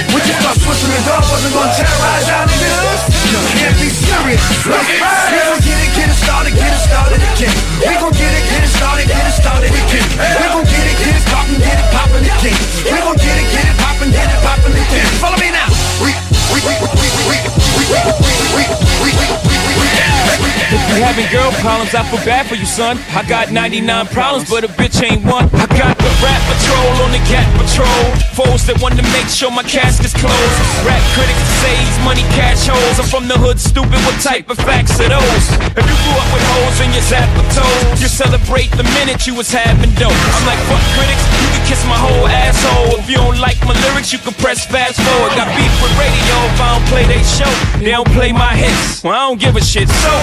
What 0.09 0.25
you 0.25 0.35
thought 0.41 0.57
Switzerland 0.57 0.97
and 0.97 1.05
dog 1.05 1.25
wasn't 1.29 1.53
gonna 1.53 1.77
terrorize 1.77 2.29
our 2.33 2.49
niggas? 2.49 3.05
You 3.29 3.41
can't 3.53 3.77
be 3.77 3.89
serious. 3.93 4.41
Right? 4.65 4.81
We 5.29 5.39
gon' 5.45 5.61
get 5.61 5.77
it, 5.77 5.93
get 5.93 6.09
it 6.09 6.17
started, 6.17 6.53
get 6.57 6.73
it 6.73 6.83
started 6.89 7.21
again. 7.21 7.57
We 7.85 7.95
gon' 8.01 8.17
get 8.17 8.33
it, 8.33 8.45
get 8.49 8.65
it 8.65 8.73
started, 8.73 9.05
get 9.05 9.21
it 9.21 9.37
started 9.37 9.71
again. 9.71 10.09
We 10.41 10.47
gon' 10.49 10.65
get 10.65 10.85
it, 10.89 10.97
get 11.05 11.15
it 11.21 11.25
poppin', 11.29 11.61
get 11.61 11.77
it 11.77 11.89
poppin' 11.93 12.25
again. 12.25 12.57
We 12.89 12.97
gon' 12.97 13.21
get 13.21 13.37
it, 13.37 13.49
get 13.53 13.67
it 13.69 13.77
poppin', 13.77 14.09
get 14.09 14.25
it 14.25 14.41
poppin' 14.41 14.73
again. 14.73 15.09
Follow 15.21 15.37
me 15.37 15.53
now. 15.53 15.69
We, 16.01 16.17
we, 16.49 16.65
we, 16.65 16.73
we, 16.97 17.07
we, 17.29 17.37
we, 17.77 17.85
we, 17.85 18.01
we, 18.01 18.33
we, 18.57 18.65
we, 18.97 19.13
we, 19.13 19.57
we, 19.69 19.85
we, 19.85 20.50
If 20.71 20.79
you 20.87 21.03
having 21.03 21.27
girl 21.35 21.51
problems, 21.59 21.99
I 21.99 22.07
feel 22.07 22.23
bad 22.23 22.47
for 22.47 22.55
you, 22.55 22.63
son. 22.63 22.95
I 23.11 23.27
got 23.27 23.51
99 23.51 24.07
problems, 24.15 24.47
but 24.47 24.63
a 24.63 24.71
bitch 24.79 25.03
ain't 25.03 25.27
one. 25.27 25.51
I 25.51 25.67
got 25.75 25.99
the 25.99 26.13
rap 26.23 26.39
patrol 26.47 26.95
on 27.03 27.11
the 27.11 27.19
cat 27.27 27.51
patrol. 27.59 28.07
Foes 28.39 28.63
that 28.71 28.79
want 28.79 28.95
to 28.95 29.03
make 29.11 29.27
sure 29.27 29.51
my 29.51 29.67
casket's 29.67 30.15
closed. 30.15 30.57
Rap 30.87 31.03
critics 31.19 31.43
say 31.59 31.75
he's 31.75 31.99
money 32.07 32.23
cash 32.39 32.71
holes. 32.71 33.03
I'm 33.03 33.11
from 33.11 33.27
the 33.27 33.35
hood, 33.35 33.59
stupid. 33.59 33.99
What 34.07 34.15
type 34.23 34.47
of 34.47 34.63
facts 34.63 34.95
are 35.03 35.11
those? 35.11 35.45
If 35.75 35.83
you 35.83 35.97
grew 36.07 36.15
up 36.15 36.31
with 36.31 36.45
hoes 36.55 36.79
in 36.87 36.95
your 36.95 37.03
zap 37.03 37.27
toes, 37.51 37.99
you 37.99 38.07
celebrate 38.07 38.71
the 38.79 38.87
minute 38.95 39.27
you 39.27 39.35
was 39.35 39.51
having 39.51 39.91
dope. 39.99 40.15
I'm 40.15 40.47
like, 40.47 40.63
fuck 40.71 40.87
critics, 40.95 41.25
you 41.43 41.51
can 41.51 41.63
kiss 41.67 41.83
my 41.91 41.99
whole 41.99 42.31
asshole. 42.31 42.95
If 42.95 43.11
you 43.11 43.19
don't 43.19 43.43
like 43.43 43.59
my 43.67 43.75
lyrics, 43.91 44.15
you 44.15 44.23
can 44.23 44.39
press 44.39 44.71
fast 44.71 45.03
forward. 45.03 45.35
Got 45.35 45.51
beef 45.59 45.75
with 45.83 45.91
radio 45.99 46.37
if 46.47 46.63
I 46.63 46.79
don't 46.79 46.87
play 46.87 47.05
they 47.11 47.27
show. 47.27 47.51
They 47.83 47.91
don't 47.91 48.13
play 48.15 48.31
my 48.31 48.55
hits. 48.55 49.03
Well, 49.03 49.19
I 49.19 49.27
don't 49.27 49.41
give 49.43 49.59
a 49.59 49.65
shit. 49.67 49.91
So, 49.91 50.15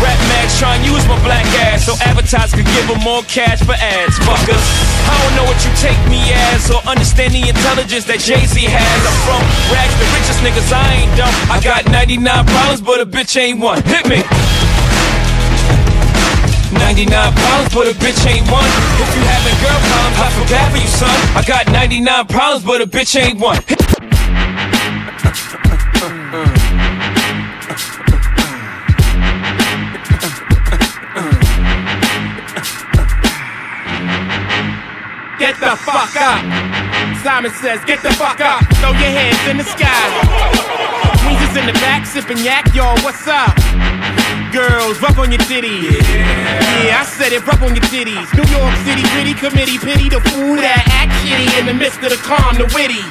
Rap 0.00 0.16
Max 0.32 0.58
try 0.58 0.76
and 0.76 0.84
use 0.84 1.04
my 1.06 1.18
black 1.22 1.44
ass 1.68 1.84
so 1.84 1.92
advertisers 2.00 2.56
could 2.56 2.68
give 2.72 2.86
them 2.88 3.00
more 3.04 3.22
cash 3.28 3.60
for 3.60 3.76
ads. 3.76 4.16
Fuckers, 4.24 4.64
I 5.04 5.14
don't 5.20 5.34
know 5.36 5.44
what 5.44 5.60
you 5.60 5.72
take 5.76 5.98
me 6.08 6.20
as 6.52 6.70
or 6.70 6.80
understand 6.88 7.34
the 7.34 7.44
intelligence 7.44 8.04
that 8.08 8.20
Jay 8.20 8.46
Z 8.48 8.56
has. 8.64 9.00
I'm 9.04 9.18
from 9.28 9.42
rags, 9.68 9.94
the 10.00 10.08
richest 10.16 10.40
niggas. 10.40 10.72
I 10.72 11.04
ain't 11.04 11.12
dumb. 11.16 11.34
I 11.52 11.60
got 11.60 11.84
99 11.92 12.22
problems, 12.24 12.80
but 12.80 13.00
a 13.00 13.06
bitch 13.06 13.36
ain't 13.36 13.60
one. 13.60 13.82
Hit 13.84 14.08
me. 14.08 14.24
99 16.78 17.10
problems, 17.34 17.74
but 17.74 17.86
a 17.88 17.94
bitch 17.98 18.24
ain't 18.24 18.46
one. 18.50 18.64
If 19.02 19.10
you 19.12 19.22
having 19.28 19.56
girl 19.60 19.80
problems, 19.90 20.16
I 20.16 20.28
feel 20.32 20.48
bad 20.48 20.68
for 20.72 20.78
you, 20.78 20.88
son. 20.88 21.16
I 21.36 21.42
got 21.46 21.66
99 21.72 22.26
problems, 22.26 22.64
but 22.64 22.80
a 22.80 22.86
bitch 22.86 23.18
ain't 23.20 23.40
one. 23.40 23.58
fuck 35.90 36.14
up. 36.16 36.42
Simon 37.22 37.50
says, 37.58 37.84
get 37.84 38.02
the 38.02 38.10
fuck 38.14 38.40
up. 38.40 38.62
Throw 38.78 38.94
your 38.94 39.12
hands 39.12 39.42
in 39.50 39.56
the 39.58 39.66
sky. 39.66 40.06
We 41.26 41.34
just 41.36 41.56
in 41.56 41.66
the 41.66 41.76
back 41.84 42.06
sipping 42.06 42.38
yak, 42.38 42.72
y'all. 42.74 42.96
What's 43.02 43.26
up? 43.26 43.54
Girls, 44.52 45.00
rub 45.02 45.18
on 45.18 45.30
your 45.30 45.42
titties. 45.46 45.94
Yeah. 46.10 46.86
yeah, 46.86 47.02
I 47.02 47.04
said 47.04 47.32
it, 47.32 47.46
rub 47.46 47.62
on 47.62 47.74
your 47.74 47.86
titties. 47.86 48.26
New 48.34 48.46
York 48.50 48.74
City, 48.82 49.02
pretty 49.14 49.34
committee, 49.34 49.78
pity 49.78 50.08
the 50.08 50.20
fool 50.30 50.56
that 50.56 50.82
act 50.90 51.12
shitty 51.22 51.46
in 51.60 51.66
the 51.66 51.74
midst 51.74 52.02
of 52.02 52.10
the 52.10 52.20
calm, 52.22 52.58
the 52.58 52.66
witty. 52.74 53.02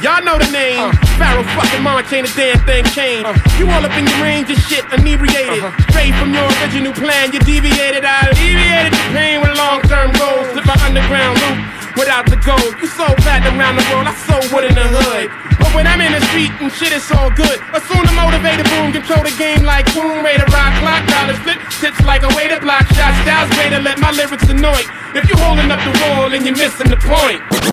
Y'all 0.00 0.24
know 0.24 0.40
the 0.40 0.48
name. 0.48 0.80
Uh. 0.80 0.96
Pharoahe 1.20 1.44
fucking 1.52 1.84
Monch 1.84 2.08
a 2.08 2.24
damn 2.32 2.56
thing 2.64 2.84
Kane. 2.96 3.20
Uh. 3.20 3.36
You 3.60 3.68
all 3.68 3.84
up 3.84 3.92
in 4.00 4.08
your 4.08 4.20
range 4.24 4.48
of 4.48 4.56
shit, 4.64 4.80
inebriated. 4.96 5.60
Uh-huh. 5.60 5.92
Straight 5.92 6.16
from 6.16 6.32
your 6.32 6.48
original 6.64 6.96
plan, 6.96 7.36
you 7.36 7.40
deviated. 7.44 8.08
I 8.08 8.32
alleviated 8.32 8.96
the 8.96 9.04
pain 9.12 9.44
with 9.44 9.52
long-term 9.60 10.16
goals. 10.16 10.48
Slip 10.56 10.64
my 10.64 10.76
underground 10.88 11.36
loop 11.44 11.60
without 12.00 12.24
the 12.32 12.40
gold. 12.40 12.72
You 12.80 12.88
sold 12.88 13.12
fat 13.20 13.44
around 13.44 13.76
the 13.76 13.84
world, 13.92 14.08
I 14.08 14.16
sold 14.24 14.48
wood 14.48 14.64
in 14.64 14.72
the 14.72 14.88
hood. 14.88 15.28
But 15.60 15.68
when 15.76 15.84
I'm 15.84 16.00
in 16.00 16.16
the 16.16 16.24
street 16.32 16.48
and 16.64 16.72
shit, 16.72 16.96
it's 16.96 17.12
all 17.12 17.28
good. 17.28 17.60
Assume 17.76 18.00
the 18.08 18.16
motivated 18.16 18.64
boom, 18.72 18.96
control 18.96 19.20
the 19.20 19.36
game 19.36 19.68
like 19.68 19.84
boom, 19.92 20.24
rate 20.24 20.40
a 20.40 20.48
rock, 20.48 20.72
clock, 20.80 21.04
dollar 21.12 21.36
flip, 21.44 21.60
tips 21.76 22.00
like 22.08 22.24
a 22.24 22.32
way 22.32 22.48
to 22.48 22.56
block 22.56 22.88
shots, 22.96 23.20
styles 23.28 23.52
way 23.60 23.68
to 23.68 23.84
let 23.84 24.00
my 24.00 24.16
lyrics 24.16 24.48
annoy. 24.48 24.80
If 25.12 25.28
you 25.28 25.36
holding 25.44 25.68
up 25.68 25.80
the 25.84 25.92
wall 26.08 26.32
and 26.32 26.40
you're 26.40 26.56
missing 26.56 26.88
the 26.88 26.96
point. 27.04 27.69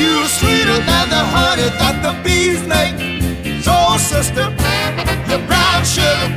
You're 0.00 0.28
sweeter 0.28 0.78
than 0.90 1.06
the 1.14 1.22
honey 1.34 1.68
that 1.80 1.96
the 2.00 2.12
bees 2.24 2.62
make. 2.66 2.96
So, 3.66 3.74
sister, 3.98 4.46
your 5.28 5.42
brown 5.46 5.84
sugar. 5.84 6.30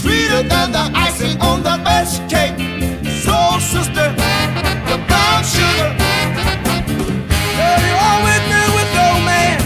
Sweeter 0.00 0.42
than 0.42 0.72
the 0.72 0.84
icing 0.94 1.38
on 1.42 1.62
the 1.62 1.76
best 1.84 2.22
cake. 2.32 2.56
So, 3.26 3.36
sister, 3.60 4.08
your 4.88 5.00
brown 5.08 5.40
sugar. 5.44 5.90
Girl, 7.58 7.80
you 7.88 7.96
always 8.08 8.42
knew 8.50 8.68
with 8.78 8.90
no 9.00 9.08
man. 9.28 9.60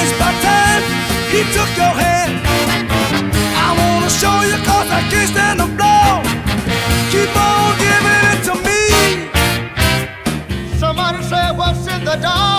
It's 0.00 0.12
about 0.12 0.36
time 0.44 0.82
he 1.32 1.40
took 1.56 1.70
your 1.80 1.94
hand. 1.96 2.07
the 12.08 12.16
dark. 12.22 12.57